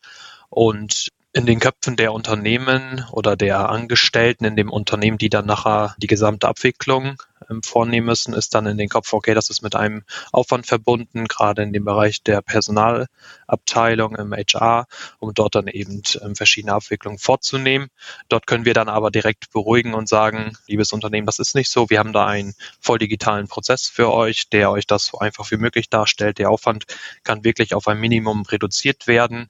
Und 0.50 1.08
in 1.32 1.46
den 1.46 1.60
Köpfen 1.60 1.96
der 1.96 2.12
Unternehmen 2.12 3.06
oder 3.12 3.36
der 3.36 3.68
Angestellten 3.70 4.44
in 4.44 4.56
dem 4.56 4.70
Unternehmen, 4.70 5.18
die 5.18 5.30
dann 5.30 5.46
nachher 5.46 5.94
die 5.98 6.06
gesamte 6.06 6.48
Abwicklung 6.48 7.22
vornehmen 7.62 8.06
müssen, 8.06 8.34
ist 8.34 8.54
dann 8.54 8.66
in 8.66 8.78
den 8.78 8.88
Kopf, 8.88 9.12
okay, 9.12 9.34
das 9.34 9.50
ist 9.50 9.62
mit 9.62 9.74
einem 9.74 10.02
Aufwand 10.32 10.66
verbunden, 10.66 11.26
gerade 11.26 11.62
in 11.62 11.72
dem 11.72 11.84
Bereich 11.84 12.22
der 12.22 12.42
Personalabteilung 12.42 14.16
im 14.16 14.32
HR, 14.32 14.86
um 15.18 15.34
dort 15.34 15.54
dann 15.54 15.66
eben 15.66 16.02
ähm, 16.22 16.34
verschiedene 16.34 16.74
Abwicklungen 16.74 17.18
vorzunehmen. 17.18 17.88
Dort 18.28 18.46
können 18.46 18.64
wir 18.64 18.74
dann 18.74 18.88
aber 18.88 19.10
direkt 19.10 19.50
beruhigen 19.52 19.94
und 19.94 20.08
sagen, 20.08 20.56
liebes 20.66 20.92
Unternehmen, 20.92 21.26
das 21.26 21.38
ist 21.38 21.54
nicht 21.54 21.70
so. 21.70 21.90
Wir 21.90 21.98
haben 21.98 22.12
da 22.12 22.26
einen 22.26 22.54
voll 22.80 22.98
digitalen 22.98 23.48
Prozess 23.48 23.86
für 23.86 24.12
euch, 24.12 24.48
der 24.50 24.70
euch 24.70 24.86
das 24.86 25.06
so 25.06 25.18
einfach 25.18 25.50
wie 25.50 25.56
möglich 25.56 25.88
darstellt. 25.90 26.38
Der 26.38 26.50
Aufwand 26.50 26.86
kann 27.24 27.44
wirklich 27.44 27.74
auf 27.74 27.88
ein 27.88 27.98
Minimum 27.98 28.42
reduziert 28.42 29.06
werden. 29.06 29.48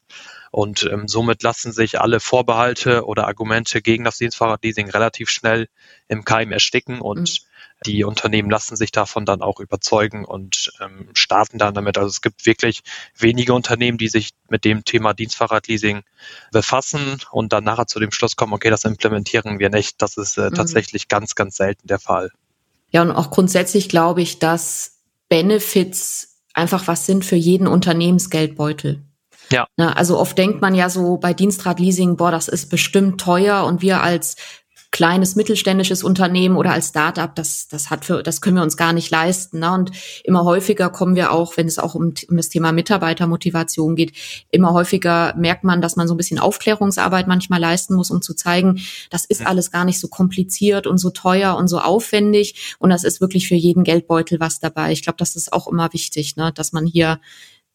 Und 0.51 0.89
ähm, 0.91 1.09
somit 1.09 1.43
lassen 1.43 1.73
sich 1.73 2.01
alle 2.01 2.21
Vorbehalte 2.21 3.05
oder 3.05 3.27
Argumente 3.27 3.83
gegen 3.83 4.05
das 4.05 4.19
Dienstfahrradleasing 4.19 4.89
relativ 4.91 5.29
schnell 5.31 5.69
im 6.09 6.25
Keim 6.25 6.53
ersticken 6.53 7.01
und 7.01 7.21
mhm. 7.21 7.48
Die 7.87 8.05
Unternehmen 8.05 8.51
lassen 8.51 8.77
sich 8.77 8.91
davon 8.91 9.25
dann 9.25 9.41
auch 9.41 9.61
überzeugen 9.61 10.25
und 10.25 10.73
ähm, 10.81 11.09
starten 11.15 11.59
dann 11.59 11.75
damit. 11.75 11.97
Also 11.97 12.09
es 12.09 12.21
gibt 12.21 12.45
wirklich 12.45 12.83
wenige 13.17 13.55
Unternehmen, 13.55 13.99
die 13.99 14.09
sich 14.09 14.31
mit 14.49 14.65
dem 14.65 14.85
Thema 14.85 15.15
Dienstfahrradleasing 15.15 16.03
befassen 16.51 17.21
und 17.31 17.53
dann 17.53 17.65
nachher 17.65 17.87
zu 17.87 18.01
dem 18.01 18.11
Schluss 18.11 18.37
kommen, 18.37 18.53
okay, 18.53 18.71
das 18.71 18.85
implementieren 18.85 19.59
wir 19.59 19.71
nicht. 19.71 20.03
Das 20.03 20.17
ist 20.17 20.39
äh, 20.39 20.51
mhm. 20.51 20.55
tatsächlich 20.55 21.09
ganz, 21.09 21.35
ganz 21.35 21.57
selten 21.57 21.87
der 21.87 21.99
Fall. 22.01 22.31
Ja, 22.91 23.03
und 23.03 23.13
auch 23.13 23.31
grundsätzlich 23.31 23.89
glaube 23.89 24.23
ich, 24.23 24.39
dass 24.39 24.99
Benefits 25.29 26.41
einfach 26.55 26.89
was 26.89 27.07
sind 27.07 27.25
für 27.25 27.37
jeden 27.37 27.67
Unternehmensgeldbeutel. 27.67 29.03
Ja. 29.51 29.67
Na, 29.77 29.93
also 29.93 30.19
oft 30.19 30.37
denkt 30.37 30.61
man 30.61 30.75
ja 30.75 30.91
so 30.91 31.17
bei 31.17 31.33
Dienstradleasing, 31.33 32.17
boah, 32.17 32.31
das 32.31 32.49
ist 32.49 32.69
bestimmt 32.69 33.21
teuer 33.21 33.65
und 33.65 33.81
wir 33.81 34.03
als 34.03 34.37
kleines 34.99 35.37
mittelständisches 35.37 36.03
Unternehmen 36.03 36.57
oder 36.57 36.73
als 36.73 36.89
Startup, 36.89 37.33
das, 37.33 37.69
das 37.69 37.89
hat 37.89 38.05
für, 38.05 38.25
das 38.25 38.41
können 38.41 38.57
wir 38.57 38.65
uns 38.65 38.77
gar 38.77 38.93
nicht 38.93 39.13
leisten. 39.13 39.61
Ne? 39.61 39.73
Und 39.73 39.93
immer 40.25 40.43
häufiger 40.43 40.91
kommen 40.91 41.15
wir 41.15 41.31
auch, 41.31 41.57
wenn 41.57 41.69
es 41.69 41.79
auch 41.79 41.95
um, 41.95 42.15
um 42.29 42.37
das 42.37 42.49
Thema 42.49 42.73
Mitarbeitermotivation 42.73 43.95
geht, 43.95 44.13
immer 44.51 44.73
häufiger 44.73 45.37
merkt 45.37 45.63
man, 45.63 45.81
dass 45.81 45.95
man 45.95 46.09
so 46.09 46.15
ein 46.15 46.17
bisschen 46.17 46.41
Aufklärungsarbeit 46.41 47.29
manchmal 47.29 47.61
leisten 47.61 47.95
muss, 47.95 48.11
um 48.11 48.23
zu 48.23 48.35
zeigen, 48.35 48.81
das 49.09 49.25
ist 49.25 49.47
alles 49.47 49.71
gar 49.71 49.85
nicht 49.85 50.01
so 50.01 50.09
kompliziert 50.09 50.89
und 50.89 50.99
so 50.99 51.11
teuer 51.11 51.57
und 51.57 51.69
so 51.69 51.79
aufwendig. 51.79 52.75
Und 52.81 52.91
das 52.91 53.05
ist 53.05 53.21
wirklich 53.21 53.47
für 53.47 53.55
jeden 53.55 53.85
Geldbeutel 53.85 54.41
was 54.41 54.59
dabei. 54.59 54.91
Ich 54.91 55.03
glaube, 55.03 55.19
das 55.19 55.37
ist 55.37 55.53
auch 55.53 55.69
immer 55.69 55.93
wichtig, 55.93 56.35
ne? 56.35 56.51
dass 56.53 56.73
man 56.73 56.87
hier 56.87 57.21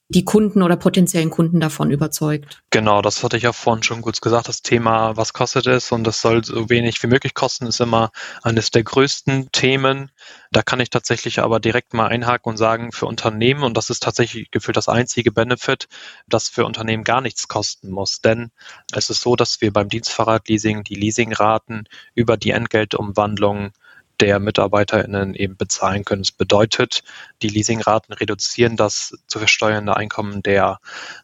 die 0.09 0.25
Kunden 0.25 0.61
oder 0.61 0.75
potenziellen 0.75 1.29
Kunden 1.29 1.59
davon 1.59 1.89
überzeugt. 1.89 2.61
Genau, 2.69 3.01
das 3.01 3.23
hatte 3.23 3.37
ich 3.37 3.43
ja 3.43 3.53
vorhin 3.53 3.83
schon 3.83 4.01
kurz 4.01 4.21
gesagt. 4.21 4.47
Das 4.47 4.61
Thema, 4.61 5.15
was 5.15 5.33
kostet 5.33 5.65
es 5.67 5.91
und 5.91 6.03
das 6.03 6.21
soll 6.21 6.43
so 6.43 6.69
wenig 6.69 7.01
wie 7.01 7.07
möglich 7.07 7.33
kosten, 7.33 7.67
ist 7.67 7.79
immer 7.79 8.11
eines 8.43 8.69
der 8.69 8.83
größten 8.83 9.49
Themen. 9.51 10.11
Da 10.51 10.61
kann 10.61 10.79
ich 10.79 10.89
tatsächlich 10.89 11.39
aber 11.39 11.59
direkt 11.59 11.93
mal 11.93 12.07
einhaken 12.07 12.51
und 12.51 12.57
sagen, 12.57 12.91
für 12.91 13.05
Unternehmen, 13.05 13.63
und 13.63 13.77
das 13.77 13.89
ist 13.89 14.03
tatsächlich 14.03 14.51
gefühlt 14.51 14.77
das 14.77 14.89
einzige 14.89 15.31
Benefit, 15.31 15.87
das 16.27 16.49
für 16.49 16.65
Unternehmen 16.65 17.03
gar 17.03 17.21
nichts 17.21 17.47
kosten 17.47 17.89
muss. 17.89 18.21
Denn 18.21 18.51
es 18.91 19.09
ist 19.09 19.21
so, 19.21 19.35
dass 19.35 19.61
wir 19.61 19.71
beim 19.71 19.89
Dienstfahrradleasing 19.89 20.83
die 20.83 20.95
Leasingraten 20.95 21.87
über 22.13 22.37
die 22.37 22.51
Entgeltumwandlung 22.51 23.71
der 24.19 24.39
MitarbeiterInnen 24.39 25.34
eben 25.34 25.58
bezahlen 25.58 26.06
können. 26.06 26.21
Das 26.21 26.32
bedeutet, 26.32 27.04
die 27.41 27.49
Leasingraten 27.49 28.13
reduzieren 28.13 28.78
das 28.78 29.17
zu 29.28 29.39
versteuernde 29.39 29.95
Einkommen 29.95 30.43
der 30.43 30.80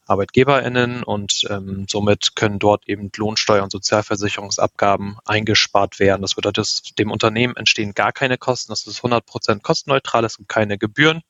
ArbeitgeberInnen 0.07 1.03
und 1.03 1.45
ähm, 1.49 1.85
somit 1.89 2.35
können 2.35 2.59
dort 2.59 2.87
eben 2.87 3.11
Lohnsteuer 3.15 3.63
und 3.63 3.71
Sozialversicherungsabgaben 3.71 5.17
eingespart 5.25 5.99
werden. 5.99 6.21
Das 6.21 6.35
bedeutet, 6.35 6.97
dem 6.99 7.11
Unternehmen 7.11 7.55
entstehen 7.55 7.93
gar 7.93 8.11
keine 8.11 8.37
Kosten. 8.37 8.71
Das 8.71 8.87
ist 8.87 8.97
100 8.97 9.25
Prozent 9.25 9.63
kostenneutral. 9.63 10.25
Es 10.25 10.37
gibt 10.37 10.49
keine 10.49 10.77
Gebühren 10.77 11.21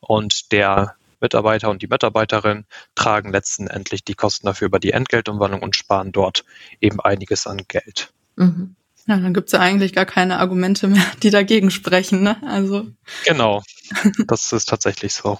und 0.00 0.52
der 0.52 0.94
Mitarbeiter 1.20 1.70
und 1.70 1.82
die 1.82 1.88
Mitarbeiterin 1.88 2.64
tragen 2.94 3.32
letztendlich 3.32 4.04
die 4.04 4.14
Kosten 4.14 4.46
dafür 4.46 4.66
über 4.66 4.78
die 4.78 4.92
Entgeltumwandlung 4.92 5.62
und 5.62 5.74
sparen 5.74 6.12
dort 6.12 6.44
eben 6.80 7.00
einiges 7.00 7.46
an 7.46 7.62
Geld. 7.66 8.12
Mhm. 8.36 8.76
Ja, 9.08 9.16
dann 9.16 9.32
gibt's 9.32 9.52
ja 9.52 9.60
eigentlich 9.60 9.94
gar 9.94 10.04
keine 10.04 10.38
Argumente 10.38 10.86
mehr, 10.86 11.04
die 11.22 11.30
dagegen 11.30 11.70
sprechen. 11.70 12.22
Ne? 12.22 12.36
Also 12.46 12.86
genau, 13.24 13.62
das 14.28 14.52
ist 14.52 14.68
tatsächlich 14.68 15.14
so. 15.14 15.38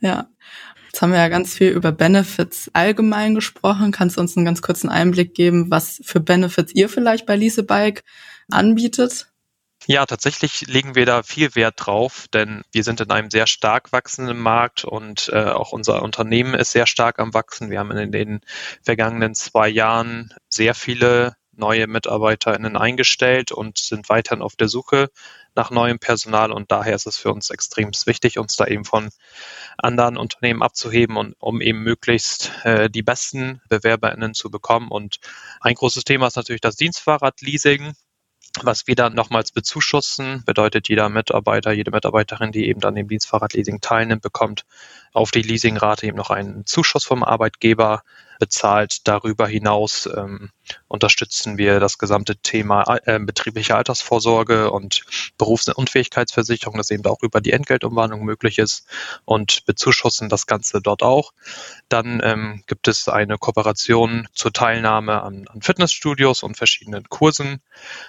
Ja. 0.00 0.28
Jetzt 0.86 1.02
haben 1.02 1.12
wir 1.12 1.18
ja 1.18 1.28
ganz 1.28 1.54
viel 1.54 1.68
über 1.68 1.92
Benefits 1.92 2.70
allgemein 2.72 3.34
gesprochen. 3.34 3.92
Kannst 3.92 4.16
du 4.16 4.20
uns 4.22 4.36
einen 4.36 4.46
ganz 4.46 4.62
kurzen 4.62 4.88
Einblick 4.88 5.34
geben, 5.34 5.70
was 5.70 6.00
für 6.02 6.18
Benefits 6.18 6.74
ihr 6.74 6.88
vielleicht 6.88 7.26
bei 7.26 7.36
Leasebike 7.36 8.02
anbietet? 8.50 9.28
Ja, 9.86 10.06
tatsächlich 10.06 10.62
legen 10.66 10.94
wir 10.94 11.04
da 11.06 11.22
viel 11.22 11.54
Wert 11.54 11.74
drauf, 11.76 12.26
denn 12.32 12.62
wir 12.72 12.82
sind 12.84 13.00
in 13.00 13.10
einem 13.10 13.30
sehr 13.30 13.46
stark 13.46 13.92
wachsenden 13.92 14.38
Markt 14.38 14.84
und 14.84 15.30
äh, 15.32 15.44
auch 15.44 15.72
unser 15.72 16.02
Unternehmen 16.02 16.54
ist 16.54 16.72
sehr 16.72 16.86
stark 16.86 17.18
am 17.18 17.34
Wachsen. 17.34 17.70
Wir 17.70 17.78
haben 17.78 17.90
in 17.92 18.10
den 18.10 18.40
vergangenen 18.82 19.34
zwei 19.34 19.68
Jahren 19.68 20.34
sehr 20.48 20.74
viele 20.74 21.36
neue 21.58 21.86
MitarbeiterInnen 21.86 22.76
eingestellt 22.76 23.52
und 23.52 23.78
sind 23.78 24.08
weiterhin 24.08 24.42
auf 24.42 24.56
der 24.56 24.68
Suche 24.68 25.10
nach 25.54 25.70
neuem 25.70 25.98
Personal. 25.98 26.52
Und 26.52 26.70
daher 26.70 26.94
ist 26.94 27.06
es 27.06 27.16
für 27.16 27.32
uns 27.32 27.50
extrem 27.50 27.90
wichtig, 28.06 28.38
uns 28.38 28.56
da 28.56 28.66
eben 28.66 28.84
von 28.84 29.10
anderen 29.76 30.16
Unternehmen 30.16 30.62
abzuheben 30.62 31.16
und 31.16 31.34
um 31.38 31.60
eben 31.60 31.82
möglichst 31.82 32.52
äh, 32.64 32.88
die 32.88 33.02
besten 33.02 33.60
BewerberInnen 33.68 34.34
zu 34.34 34.50
bekommen. 34.50 34.88
Und 34.88 35.18
ein 35.60 35.74
großes 35.74 36.04
Thema 36.04 36.28
ist 36.28 36.36
natürlich 36.36 36.60
das 36.60 36.76
Dienstfahrradleasing 36.76 37.94
was 38.62 38.86
wir 38.86 38.94
dann 38.94 39.14
nochmals 39.14 39.52
bezuschussen, 39.52 40.42
bedeutet 40.44 40.88
jeder 40.88 41.08
Mitarbeiter, 41.08 41.72
jede 41.72 41.90
Mitarbeiterin, 41.90 42.52
die 42.52 42.68
eben 42.68 42.82
an 42.82 42.94
dem 42.94 43.08
Dienstfahrradleasing 43.08 43.80
teilnimmt, 43.80 44.22
bekommt 44.22 44.64
auf 45.12 45.30
die 45.30 45.42
Leasingrate 45.42 46.06
eben 46.06 46.16
noch 46.16 46.30
einen 46.30 46.66
Zuschuss 46.66 47.04
vom 47.04 47.22
Arbeitgeber 47.22 48.02
bezahlt. 48.38 49.06
Darüber 49.06 49.46
hinaus 49.46 50.08
ähm, 50.14 50.50
unterstützen 50.88 51.58
wir 51.58 51.80
das 51.80 51.98
gesamte 51.98 52.36
Thema 52.36 52.98
äh, 53.04 53.18
betriebliche 53.18 53.76
Altersvorsorge 53.76 54.70
und 54.70 55.04
Berufsunfähigkeitsversicherung, 55.38 56.76
das 56.76 56.90
eben 56.90 57.04
auch 57.06 57.22
über 57.22 57.40
die 57.40 57.52
Entgeltumwandlung 57.52 58.24
möglich 58.24 58.58
ist 58.58 58.86
und 59.24 59.64
bezuschussen 59.66 60.28
das 60.28 60.46
Ganze 60.46 60.80
dort 60.80 61.02
auch. 61.02 61.32
Dann 61.88 62.20
ähm, 62.24 62.62
gibt 62.66 62.88
es 62.88 63.08
eine 63.08 63.38
Kooperation 63.38 64.28
zur 64.32 64.52
Teilnahme 64.52 65.22
an, 65.22 65.46
an 65.48 65.62
Fitnessstudios 65.62 66.42
und 66.42 66.56
verschiedenen 66.56 67.08
Kursen. 67.08 67.60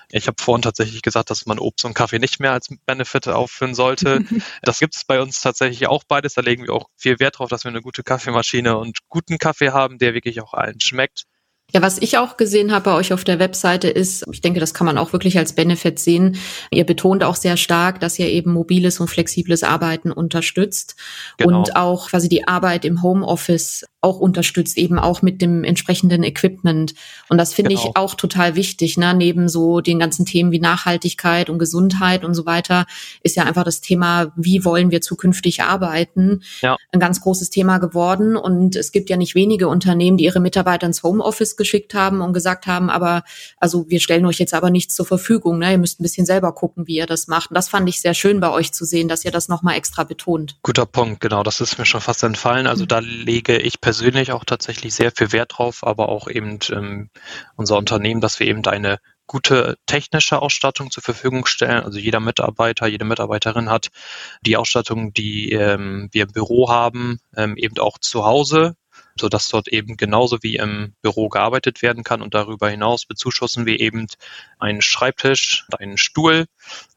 Ich 0.10 0.28
habe 0.28 0.42
vorhin 0.42 0.62
tatsächlich 0.62 1.02
gesagt, 1.02 1.30
dass 1.30 1.46
man 1.46 1.60
Obst 1.60 1.86
und 1.86 1.94
Kaffee 1.94 2.20
nicht 2.20 2.40
mehr 2.40 2.52
als 2.52 2.70
Benefit 2.86 3.28
aufführen 3.28 3.76
sollte. 3.76 4.24
das 4.62 4.80
gibt 4.80 4.96
es 4.96 5.04
bei 5.06 5.22
uns 5.22 5.42
tatsächlich 5.42 5.88
auch 5.88 6.04
beides. 6.04 6.34
Da 6.34 6.42
legen 6.42 6.64
wir 6.64 6.74
auch 6.74 6.90
viel 6.96 7.20
Wert 7.20 7.36
darauf, 7.36 7.50
dass 7.50 7.64
wir 7.64 7.70
eine 7.70 7.82
gute 7.82 8.04
Kaffeemaschine 8.04 8.78
und 8.78 9.00
guten 9.10 9.38
Kaffee 9.38 9.72
haben, 9.72 9.98
der 9.98 10.14
wirklich 10.20 10.42
auch 10.42 10.54
allen 10.54 10.80
schmeckt. 10.80 11.26
Ja, 11.72 11.84
was 11.84 12.00
ich 12.00 12.18
auch 12.18 12.36
gesehen 12.38 12.72
habe 12.72 12.86
bei 12.86 12.96
euch 12.96 13.14
auf 13.14 13.24
der 13.24 13.38
Webseite 13.38 13.90
ist, 13.90 14.26
ich 14.32 14.42
denke, 14.42 14.60
das 14.60 14.74
kann 14.74 14.86
man 14.86 14.98
auch 14.98 15.14
wirklich 15.14 15.38
als 15.38 15.54
Benefit 15.54 16.00
sehen. 16.00 16.38
Ihr 16.72 16.86
betont 16.86 17.24
auch 17.24 17.36
sehr 17.36 17.58
stark, 17.58 18.00
dass 18.00 18.18
ihr 18.18 18.28
eben 18.28 18.52
mobiles 18.54 19.00
und 19.00 19.08
flexibles 19.08 19.64
Arbeiten 19.64 20.12
unterstützt 20.12 20.96
genau. 21.38 21.60
und 21.60 21.76
auch 21.76 22.10
quasi 22.10 22.28
die 22.28 22.48
Arbeit 22.48 22.86
im 22.86 23.04
Homeoffice 23.04 23.86
auch 24.02 24.20
unterstützt, 24.20 24.78
eben 24.78 24.98
auch 24.98 25.22
mit 25.22 25.42
dem 25.42 25.66
entsprechenden 25.66 26.24
Equipment. 26.24 26.94
Und 27.28 27.38
das 27.38 27.54
finde 27.54 27.70
genau. 27.70 27.82
ich 27.82 27.98
auch 27.98 28.16
total 28.16 28.56
wichtig. 28.56 28.98
Ne? 28.98 29.14
Neben 29.14 29.50
so 29.50 29.82
den 29.82 30.00
ganzen 30.00 30.26
Themen 30.26 30.52
wie 30.52 30.60
Nachhaltigkeit 30.60 31.50
und 31.50 31.60
Gesundheit 31.60 32.24
und 32.24 32.34
so 32.34 32.46
weiter 32.46 32.86
ist 33.24 33.36
ja 33.36 33.44
einfach 33.44 33.66
das 33.66 33.82
Thema, 33.82 34.32
wie 34.38 34.64
wollen 34.64 34.90
wir 34.92 35.02
zukünftig 35.02 35.64
arbeiten, 35.64 36.44
ja. 36.62 36.78
ein 36.94 37.02
ganz 37.02 37.20
großes 37.20 37.50
Thema 37.50 37.80
geworden. 37.80 38.38
Und 38.38 38.78
es 38.78 38.94
gibt 38.94 39.10
ja 39.10 39.18
nicht 39.18 39.36
wenige 39.36 39.68
Unternehmen, 39.68 40.16
die 40.16 40.24
ihre 40.24 40.40
Mitarbeiter 40.40 40.88
ins 40.88 41.04
Homeoffice 41.04 41.58
geschickt 41.58 41.94
haben 41.94 42.22
und 42.22 42.32
gesagt 42.32 42.68
haben, 42.68 42.90
aber 42.90 43.24
also 43.58 43.86
wir 43.90 44.00
stellen 44.00 44.26
euch 44.26 44.40
jetzt 44.40 44.54
aber 44.54 44.70
nichts 44.70 44.96
zur 44.96 45.06
Verfügung. 45.06 45.60
Ne? 45.60 45.74
Ihr 45.74 45.78
müsst 45.78 46.00
ein 46.00 46.04
bisschen 46.04 46.26
selber 46.26 46.54
gucken, 46.54 46.88
wie 46.88 46.96
ihr 46.96 47.06
das 47.06 47.28
macht. 47.28 47.50
Und 47.50 47.56
das 47.56 47.68
fand 47.68 47.90
ich 47.90 48.00
sehr 48.00 48.14
schön 48.14 48.40
bei 48.40 48.50
euch 48.50 48.72
zu 48.72 48.86
sehen, 48.86 49.10
dass 49.10 49.26
ihr 49.26 49.32
das 49.32 49.50
nochmal 49.50 49.76
extra 49.76 50.06
betont. 50.06 50.58
Guter 50.64 50.86
Punkt, 50.86 51.20
genau. 51.20 51.44
Das 51.44 51.60
ist 51.60 51.78
mir 51.78 51.86
schon 51.86 52.00
fast 52.00 52.24
entfallen. 52.24 52.66
Also 52.66 52.84
mhm. 52.84 52.88
da 52.88 53.00
lege 53.00 53.58
ich 53.58 53.82
persönlich 53.82 53.89
auch 54.32 54.46
tatsächlich 54.46 54.94
sehr 54.94 55.12
viel 55.12 55.32
Wert 55.32 55.54
drauf, 55.58 55.84
aber 55.84 56.10
auch 56.10 56.28
eben 56.28 56.60
ähm, 56.72 57.10
unser 57.56 57.78
Unternehmen, 57.78 58.22
dass 58.22 58.40
wir 58.40 58.48
eben 58.48 58.66
eine 58.66 59.00
gute 59.28 59.78
technische 59.86 60.42
Ausstattung 60.42 60.90
zur 60.92 61.04
Verfügung 61.04 61.46
stellen. 61.46 61.84
Also 61.84 62.00
jeder 62.00 62.20
Mitarbeiter, 62.20 62.88
jede 62.88 63.06
Mitarbeiterin 63.06 63.70
hat 63.70 63.90
die 64.42 64.58
Ausstattung, 64.58 65.14
die 65.14 65.52
ähm, 65.52 66.10
wir 66.12 66.24
im 66.24 66.32
Büro 66.32 66.70
haben, 66.70 67.20
ähm, 67.36 67.56
eben 67.56 67.78
auch 67.80 68.00
zu 68.00 68.26
Hause 68.26 68.76
sodass 69.20 69.50
dort 69.50 69.68
eben 69.68 69.98
genauso 69.98 70.38
wie 70.42 70.56
im 70.56 70.94
Büro 71.02 71.30
gearbeitet 71.30 71.82
werden 71.82 72.04
kann. 72.04 72.22
Und 72.22 72.34
darüber 72.34 72.70
hinaus 72.70 73.06
bezuschussen 73.06 73.66
wir 73.66 73.80
eben 73.80 74.08
einen 74.58 74.82
Schreibtisch, 74.82 75.66
einen 75.78 75.98
Stuhl. 75.98 76.46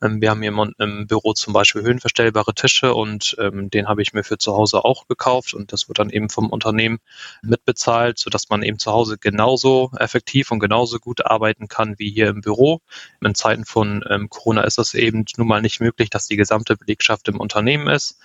Ähm, 0.02 0.20
wir 0.20 0.30
haben 0.30 0.42
hier 0.42 0.72
im 0.78 1.06
Büro 1.06 1.32
zum 1.32 1.52
Beispiel 1.52 1.82
höhenverstellbare 1.82 2.54
Tische 2.54 2.94
und 2.94 3.36
ähm, 3.38 3.70
den 3.70 3.88
habe 3.88 4.02
ich 4.02 4.12
mir 4.12 4.24
für 4.24 4.38
zu 4.38 4.54
Hause 4.54 4.84
auch 4.84 5.06
gekauft 5.08 5.54
und 5.54 5.72
das 5.72 5.88
wird 5.88 5.98
dann 5.98 6.10
eben 6.10 6.28
vom 6.28 6.50
Unternehmen 6.50 6.98
mitbezahlt, 7.42 8.18
sodass 8.18 8.48
man 8.48 8.62
eben 8.62 8.78
zu 8.78 8.92
Hause 8.92 9.18
genauso 9.18 9.90
effektiv 9.98 10.50
und 10.50 10.60
genauso 10.60 10.98
gut 10.98 11.26
arbeiten 11.26 11.68
kann 11.68 11.98
wie 11.98 12.10
hier 12.10 12.28
im 12.28 12.40
Büro. 12.40 12.80
In 13.20 13.34
Zeiten 13.34 13.64
von 13.64 14.04
ähm, 14.08 14.28
Corona 14.28 14.62
ist 14.62 14.78
das 14.78 14.94
eben 14.94 15.24
nun 15.36 15.48
mal 15.48 15.62
nicht 15.62 15.80
möglich, 15.80 16.10
dass 16.10 16.26
die 16.26 16.36
gesamte 16.36 16.76
Belegschaft 16.76 17.28
im 17.28 17.40
Unternehmen 17.40 17.88
ist. 17.88 18.18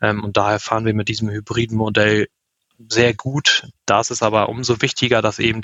und 0.00 0.36
daher 0.36 0.60
fahren 0.60 0.84
wir 0.84 0.94
mit 0.94 1.08
diesem 1.08 1.30
hybriden 1.30 1.76
Modell 1.76 2.28
sehr 2.88 3.14
gut. 3.14 3.68
Da 3.86 4.00
ist 4.00 4.10
es 4.10 4.22
aber 4.22 4.48
umso 4.48 4.80
wichtiger, 4.80 5.22
dass 5.22 5.38
eben 5.38 5.62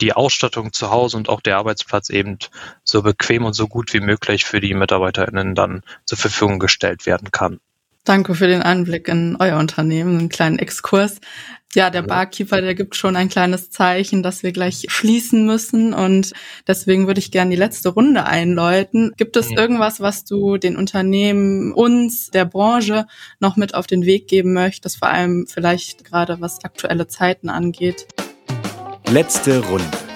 die 0.00 0.12
Ausstattung 0.12 0.72
zu 0.72 0.90
Hause 0.90 1.16
und 1.16 1.28
auch 1.28 1.40
der 1.40 1.56
Arbeitsplatz 1.56 2.10
eben 2.10 2.38
so 2.82 3.02
bequem 3.02 3.44
und 3.44 3.54
so 3.54 3.68
gut 3.68 3.92
wie 3.92 4.00
möglich 4.00 4.44
für 4.44 4.60
die 4.60 4.74
MitarbeiterInnen 4.74 5.54
dann 5.54 5.82
zur 6.04 6.18
Verfügung 6.18 6.58
gestellt 6.58 7.06
werden 7.06 7.30
kann. 7.30 7.60
Danke 8.04 8.34
für 8.34 8.46
den 8.46 8.60
Einblick 8.60 9.08
in 9.08 9.36
euer 9.38 9.58
Unternehmen, 9.58 10.18
einen 10.18 10.28
kleinen 10.28 10.58
Exkurs. 10.58 11.20
Ja, 11.74 11.90
der 11.90 12.02
Barkeeper, 12.02 12.60
der 12.60 12.74
gibt 12.74 12.94
schon 12.94 13.16
ein 13.16 13.28
kleines 13.28 13.70
Zeichen, 13.70 14.22
dass 14.22 14.44
wir 14.44 14.52
gleich 14.52 14.84
schließen 14.88 15.44
müssen 15.44 15.92
und 15.92 16.32
deswegen 16.68 17.08
würde 17.08 17.18
ich 17.18 17.32
gerne 17.32 17.50
die 17.50 17.56
letzte 17.56 17.88
Runde 17.88 18.26
einläuten. 18.26 19.12
Gibt 19.16 19.36
es 19.36 19.50
irgendwas, 19.50 20.00
was 20.00 20.24
du 20.24 20.56
den 20.56 20.76
Unternehmen, 20.76 21.72
uns, 21.72 22.30
der 22.30 22.44
Branche 22.44 23.06
noch 23.40 23.56
mit 23.56 23.74
auf 23.74 23.88
den 23.88 24.04
Weg 24.04 24.28
geben 24.28 24.52
möchtest, 24.52 24.98
vor 24.98 25.08
allem 25.08 25.46
vielleicht 25.48 26.04
gerade 26.04 26.40
was 26.40 26.62
aktuelle 26.62 27.08
Zeiten 27.08 27.48
angeht? 27.48 28.06
Letzte 29.08 29.64
Runde. 29.64 30.13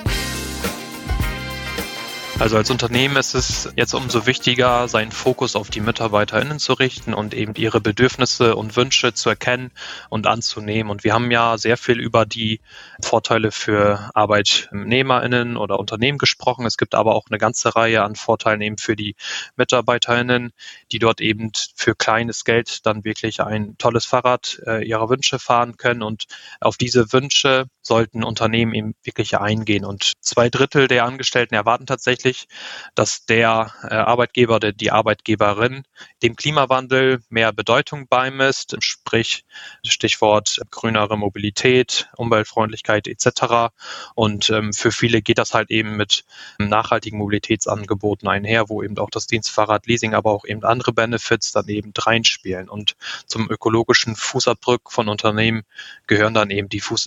Also 2.41 2.57
als 2.57 2.71
Unternehmen 2.71 3.17
ist 3.17 3.35
es 3.35 3.69
jetzt 3.75 3.95
umso 3.95 4.27
wichtiger, 4.27 4.87
seinen 4.87 5.11
Fokus 5.11 5.57
auf 5.57 5.71
die 5.71 5.81
MitarbeiterInnen 5.81 6.61
zu 6.61 6.73
richten 6.73 7.13
und 7.13 7.35
eben 7.35 7.55
ihre 7.57 7.81
Bedürfnisse 7.81 8.55
und 8.55 8.77
Wünsche 8.77 9.13
zu 9.13 9.29
erkennen 9.29 9.73
und 10.09 10.29
anzunehmen. 10.29 10.89
Und 10.89 11.03
wir 11.03 11.15
haben 11.15 11.33
ja 11.33 11.59
sehr 11.59 11.77
viel 11.77 11.99
über 11.99 12.27
die 12.27 12.61
Vorteile 13.03 13.51
für 13.51 14.11
ArbeitnehmerInnen 14.15 15.57
oder 15.57 15.81
Unternehmen 15.81 16.19
gesprochen. 16.19 16.65
Es 16.65 16.77
gibt 16.77 16.95
aber 16.95 17.17
auch 17.17 17.25
eine 17.29 17.39
ganze 17.39 17.75
Reihe 17.75 18.05
an 18.05 18.15
Vorteilen 18.15 18.61
eben 18.61 18.79
für 18.79 18.95
die 18.95 19.17
MitarbeiterInnen, 19.57 20.53
die 20.93 21.01
dort 21.01 21.21
eben 21.21 21.51
für 21.75 21.97
kleines 21.97 22.45
Geld 22.45 22.87
dann 22.87 23.03
wirklich 23.03 23.41
ein 23.41 23.77
tolles 23.79 24.05
Fahrrad 24.05 24.61
äh, 24.65 24.87
ihrer 24.87 25.11
Wünsche 25.11 25.41
fahren 25.41 25.77
können. 25.77 26.05
Und 26.05 26.27
auf 26.61 26.77
diese 26.77 27.13
Wünsche 27.13 27.67
sollten 27.89 28.23
Unternehmen 28.23 28.75
eben 28.75 28.95
wirklich 29.03 29.39
eingehen. 29.39 29.85
Und 29.85 30.13
zwei 30.21 30.49
Drittel 30.49 30.87
der 30.87 31.05
Angestellten 31.05 31.55
erwarten 31.55 31.87
tatsächlich, 31.87 32.47
dass 32.95 33.25
der 33.25 33.73
äh, 33.83 33.95
Arbeitgeber 33.95 34.57
oder 34.57 34.73
die 34.73 34.93
Arbeitgeberin 34.93 35.83
dem 36.23 36.37
Klimawandel 36.37 37.21
mehr 37.31 37.53
Bedeutung 37.53 38.07
beimisst, 38.07 38.77
sprich 38.81 39.45
Stichwort 39.85 40.61
grünere 40.71 41.19
Mobilität, 41.19 42.09
Umweltfreundlichkeit 42.17 43.09
etc. 43.09 43.73
Und 44.15 44.51
ähm, 44.51 44.73
für 44.73 44.93
viele 44.93 45.23
geht 45.23 45.39
das 45.39 45.55
halt 45.55 45.71
eben 45.71 45.97
mit 45.97 46.25
nachhaltigen 46.59 47.19
Mobilitätsangeboten 47.19 48.29
einher, 48.29 48.69
wo 48.69 48.83
eben 48.83 48.99
auch 48.99 49.11
das 49.11 49.27
Dienstfahrrad 49.27 49.87
Leasing, 49.87 50.15
aber 50.15 50.31
auch 50.31 50.45
eben 50.45 50.63
andere 50.63 50.93
Benefits 50.93 51.53
dann 51.53 51.67
eben 51.69 51.93
reinspielen. 51.97 52.69
Und 52.69 52.97
zum 53.27 53.51
ökologischen 53.51 54.15
Fußabdruck 54.15 54.93
von 54.93 55.09
Unternehmen 55.09 55.63
gehören 56.07 56.35
dann 56.35 56.51
eben 56.51 56.69
die 56.69 56.81
Fuß 56.81 57.07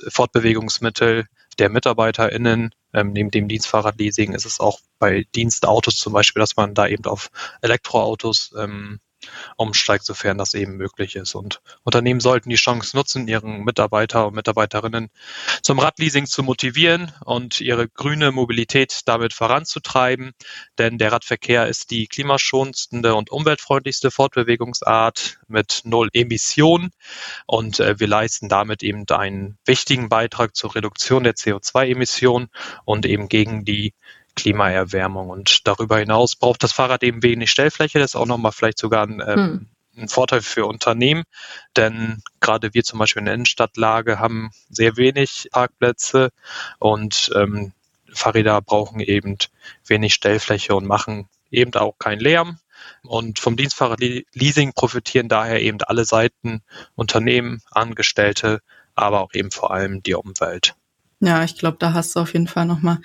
Fortbewegungsmittel 0.71 1.25
der 1.59 1.69
MitarbeiterInnen. 1.69 2.73
Ähm, 2.93 3.13
neben 3.13 3.31
dem 3.31 3.47
Dienstfahrradleasing 3.47 4.33
ist 4.33 4.45
es 4.45 4.59
auch 4.59 4.79
bei 4.99 5.25
Dienstautos 5.35 5.95
zum 5.95 6.13
Beispiel, 6.13 6.41
dass 6.41 6.55
man 6.55 6.73
da 6.73 6.87
eben 6.87 7.05
auf 7.05 7.29
Elektroautos 7.61 8.53
ähm, 8.57 8.99
umsteigt, 9.57 10.05
sofern 10.05 10.37
das 10.37 10.53
eben 10.53 10.77
möglich 10.77 11.15
ist. 11.15 11.35
Und 11.35 11.61
Unternehmen 11.83 12.19
sollten 12.19 12.49
die 12.49 12.55
Chance 12.55 12.95
nutzen, 12.95 13.27
ihren 13.27 13.63
Mitarbeiter 13.63 14.27
und 14.27 14.35
Mitarbeiterinnen 14.35 15.09
zum 15.61 15.79
Radleasing 15.79 16.25
zu 16.25 16.43
motivieren 16.43 17.11
und 17.23 17.61
ihre 17.61 17.87
grüne 17.87 18.31
Mobilität 18.31 19.01
damit 19.05 19.33
voranzutreiben. 19.33 20.31
Denn 20.77 20.97
der 20.97 21.11
Radverkehr 21.11 21.67
ist 21.67 21.91
die 21.91 22.07
klimaschonendste 22.07 23.15
und 23.15 23.31
umweltfreundlichste 23.31 24.11
Fortbewegungsart 24.11 25.39
mit 25.47 25.81
null 25.83 26.09
Emissionen. 26.13 26.91
Und 27.45 27.79
äh, 27.79 27.99
wir 27.99 28.07
leisten 28.07 28.49
damit 28.49 28.83
eben 28.83 29.05
einen 29.09 29.57
wichtigen 29.65 30.09
Beitrag 30.09 30.55
zur 30.55 30.75
Reduktion 30.75 31.23
der 31.23 31.33
CO2-Emissionen 31.33 32.49
und 32.85 33.05
eben 33.05 33.29
gegen 33.29 33.65
die 33.65 33.93
Klimaerwärmung. 34.35 35.29
Und 35.29 35.67
darüber 35.67 35.97
hinaus 35.97 36.35
braucht 36.35 36.63
das 36.63 36.71
Fahrrad 36.71 37.03
eben 37.03 37.23
wenig 37.23 37.51
Stellfläche. 37.51 37.99
Das 37.99 38.11
ist 38.11 38.15
auch 38.15 38.25
nochmal 38.25 38.51
vielleicht 38.51 38.77
sogar 38.77 39.05
ein, 39.05 39.21
ähm, 39.25 39.35
hm. 39.35 39.67
ein 39.97 40.07
Vorteil 40.09 40.41
für 40.41 40.65
Unternehmen, 40.65 41.23
denn 41.75 42.21
gerade 42.39 42.73
wir 42.73 42.83
zum 42.83 42.99
Beispiel 42.99 43.21
in 43.21 43.25
der 43.25 43.35
Innenstadtlage 43.35 44.19
haben 44.19 44.51
sehr 44.69 44.97
wenig 44.97 45.49
Parkplätze 45.51 46.31
und 46.79 47.31
ähm, 47.35 47.73
Fahrräder 48.13 48.61
brauchen 48.61 48.99
eben 48.99 49.37
wenig 49.85 50.13
Stellfläche 50.13 50.75
und 50.75 50.85
machen 50.85 51.29
eben 51.49 51.73
auch 51.75 51.97
keinen 51.97 52.19
Lärm. 52.19 52.59
Und 53.03 53.39
vom 53.39 53.55
Dienstfahrradleasing 53.55 54.73
profitieren 54.73 55.29
daher 55.29 55.61
eben 55.61 55.81
alle 55.81 56.05
Seiten, 56.05 56.61
Unternehmen, 56.95 57.61
Angestellte, 57.71 58.61
aber 58.95 59.21
auch 59.21 59.33
eben 59.33 59.51
vor 59.51 59.71
allem 59.71 60.03
die 60.03 60.15
Umwelt. 60.15 60.75
Ja, 61.23 61.43
ich 61.43 61.55
glaube, 61.55 61.77
da 61.79 61.93
hast 61.93 62.15
du 62.15 62.19
auf 62.19 62.33
jeden 62.33 62.47
Fall 62.47 62.65
nochmal 62.65 62.97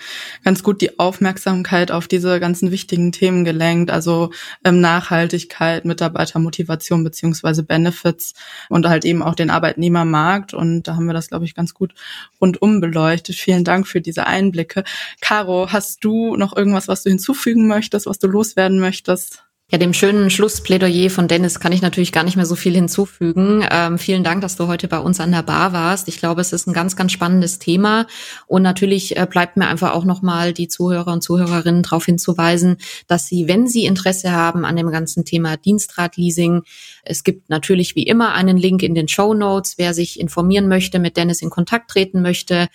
ganz 0.42 0.62
gut 0.62 0.80
die 0.80 0.98
Aufmerksamkeit 0.98 1.90
auf 1.90 2.08
diese 2.08 2.40
ganzen 2.40 2.70
wichtigen 2.70 3.12
Themen 3.12 3.44
gelenkt, 3.44 3.90
also 3.90 4.30
ähm, 4.64 4.80
Nachhaltigkeit, 4.80 5.84
Mitarbeitermotivation 5.84 7.04
beziehungsweise 7.04 7.62
Benefits 7.62 8.32
und 8.70 8.88
halt 8.88 9.04
eben 9.04 9.22
auch 9.22 9.34
den 9.34 9.50
Arbeitnehmermarkt. 9.50 10.54
Und 10.54 10.84
da 10.84 10.96
haben 10.96 11.04
wir 11.06 11.12
das, 11.12 11.28
glaube 11.28 11.44
ich, 11.44 11.54
ganz 11.54 11.74
gut 11.74 11.92
rundum 12.40 12.80
beleuchtet. 12.80 13.36
Vielen 13.36 13.64
Dank 13.64 13.86
für 13.86 14.00
diese 14.00 14.26
Einblicke. 14.26 14.84
Caro, 15.20 15.70
hast 15.70 16.02
du 16.02 16.36
noch 16.36 16.56
irgendwas, 16.56 16.88
was 16.88 17.02
du 17.02 17.10
hinzufügen 17.10 17.66
möchtest, 17.66 18.06
was 18.06 18.18
du 18.18 18.28
loswerden 18.28 18.80
möchtest? 18.80 19.45
Ja, 19.68 19.78
dem 19.78 19.92
schönen 19.92 20.30
Schlussplädoyer 20.30 21.10
von 21.10 21.26
Dennis 21.26 21.58
kann 21.58 21.72
ich 21.72 21.82
natürlich 21.82 22.12
gar 22.12 22.22
nicht 22.22 22.36
mehr 22.36 22.46
so 22.46 22.54
viel 22.54 22.72
hinzufügen. 22.72 23.66
Ähm, 23.68 23.98
vielen 23.98 24.22
Dank, 24.22 24.40
dass 24.40 24.54
du 24.54 24.68
heute 24.68 24.86
bei 24.86 25.00
uns 25.00 25.18
an 25.18 25.32
der 25.32 25.42
Bar 25.42 25.72
warst. 25.72 26.06
Ich 26.06 26.20
glaube, 26.20 26.40
es 26.40 26.52
ist 26.52 26.68
ein 26.68 26.72
ganz, 26.72 26.94
ganz 26.94 27.10
spannendes 27.10 27.58
Thema. 27.58 28.06
Und 28.46 28.62
natürlich 28.62 29.16
äh, 29.16 29.26
bleibt 29.28 29.56
mir 29.56 29.66
einfach 29.66 29.92
auch 29.92 30.04
nochmal 30.04 30.52
die 30.52 30.68
Zuhörer 30.68 31.12
und 31.12 31.22
Zuhörerinnen 31.22 31.82
darauf 31.82 32.04
hinzuweisen, 32.04 32.76
dass 33.08 33.26
sie, 33.26 33.48
wenn 33.48 33.66
sie 33.66 33.86
Interesse 33.86 34.30
haben 34.30 34.64
an 34.64 34.76
dem 34.76 34.92
ganzen 34.92 35.24
Thema 35.24 35.56
Dienstradleasing, 35.56 36.62
es 37.02 37.24
gibt 37.24 37.50
natürlich 37.50 37.96
wie 37.96 38.04
immer 38.04 38.34
einen 38.34 38.58
Link 38.58 38.84
in 38.84 38.94
den 38.94 39.08
Show 39.08 39.34
Notes, 39.34 39.78
wer 39.78 39.94
sich 39.94 40.20
informieren 40.20 40.68
möchte, 40.68 41.00
mit 41.00 41.16
Dennis 41.16 41.42
in 41.42 41.50
Kontakt 41.50 41.90
treten 41.90 42.22
möchte 42.22 42.68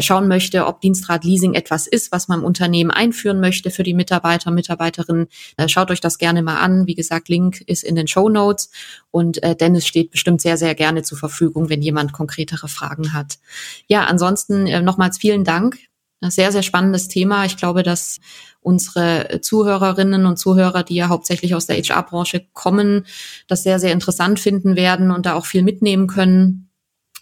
schauen 0.00 0.28
möchte, 0.28 0.66
ob 0.66 0.80
Dienstradleasing 0.80 1.54
etwas 1.54 1.86
ist, 1.86 2.12
was 2.12 2.28
man 2.28 2.40
im 2.40 2.44
Unternehmen 2.44 2.90
einführen 2.90 3.40
möchte 3.40 3.70
für 3.70 3.82
die 3.82 3.94
Mitarbeiter, 3.94 4.50
Mitarbeiterinnen, 4.50 5.28
äh, 5.56 5.68
schaut 5.68 5.90
euch 5.90 6.00
das 6.00 6.18
gerne 6.18 6.42
mal 6.42 6.58
an. 6.58 6.86
Wie 6.86 6.94
gesagt, 6.94 7.28
Link 7.28 7.60
ist 7.62 7.84
in 7.84 7.96
den 7.96 8.08
Show 8.08 8.28
Notes 8.28 8.70
und 9.10 9.42
äh, 9.42 9.56
Dennis 9.56 9.86
steht 9.86 10.10
bestimmt 10.10 10.40
sehr, 10.40 10.56
sehr 10.56 10.74
gerne 10.74 11.02
zur 11.02 11.18
Verfügung, 11.18 11.68
wenn 11.68 11.82
jemand 11.82 12.12
konkretere 12.12 12.68
Fragen 12.68 13.12
hat. 13.12 13.38
Ja, 13.86 14.04
ansonsten 14.04 14.66
äh, 14.66 14.82
nochmals 14.82 15.18
vielen 15.18 15.44
Dank. 15.44 15.78
Sehr, 16.22 16.50
sehr 16.50 16.62
spannendes 16.62 17.08
Thema. 17.08 17.44
Ich 17.44 17.58
glaube, 17.58 17.82
dass 17.82 18.20
unsere 18.60 19.40
Zuhörerinnen 19.42 20.24
und 20.24 20.38
Zuhörer, 20.38 20.82
die 20.82 20.94
ja 20.94 21.08
hauptsächlich 21.08 21.54
aus 21.54 21.66
der 21.66 21.76
HR-Branche 21.76 22.46
kommen, 22.54 23.04
das 23.48 23.62
sehr, 23.62 23.78
sehr 23.78 23.92
interessant 23.92 24.40
finden 24.40 24.76
werden 24.76 25.10
und 25.10 25.26
da 25.26 25.34
auch 25.34 25.46
viel 25.46 25.62
mitnehmen 25.62 26.06
können. 26.06 26.65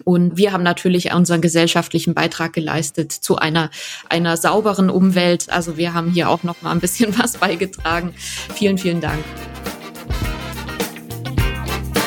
Und 0.02 0.36
wir 0.36 0.52
haben 0.52 0.64
natürlich 0.64 1.12
unseren 1.12 1.40
gesellschaftlichen 1.40 2.14
Beitrag 2.14 2.52
geleistet 2.52 3.12
zu 3.12 3.36
einer, 3.36 3.70
einer 4.08 4.36
sauberen 4.36 4.90
Umwelt. 4.90 5.50
Also 5.50 5.76
wir 5.76 5.94
haben 5.94 6.10
hier 6.10 6.28
auch 6.28 6.42
noch 6.42 6.60
mal 6.62 6.72
ein 6.72 6.80
bisschen 6.80 7.16
was 7.18 7.36
beigetragen. 7.36 8.14
Vielen, 8.54 8.78
vielen 8.78 9.00
Dank. 9.00 9.22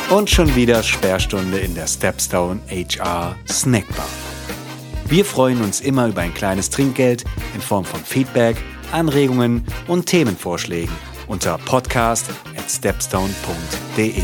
Und 0.10 0.30
schon 0.30 0.56
wieder 0.56 0.84
Sperrstunde 0.84 1.60
in 1.60 1.76
der 1.76 1.88
Stepstone 1.88 2.62
HR 2.70 3.36
Snackbar. 3.50 4.08
Wir 5.06 5.26
freuen 5.26 5.62
uns 5.62 5.82
immer 5.82 6.08
über 6.08 6.22
ein 6.22 6.34
kleines 6.34 6.70
Trinkgeld 6.70 7.24
in 7.56 7.62
Form 7.62 7.86
von 7.86 8.02
Feedback, 8.02 8.58
Anregungen 8.92 9.66
und 9.88 10.06
Themenvorschlägen 10.06 10.94
unter 11.28 11.58
podcast 11.58 12.30
at 12.58 12.70
stepstone.de. 12.70 14.24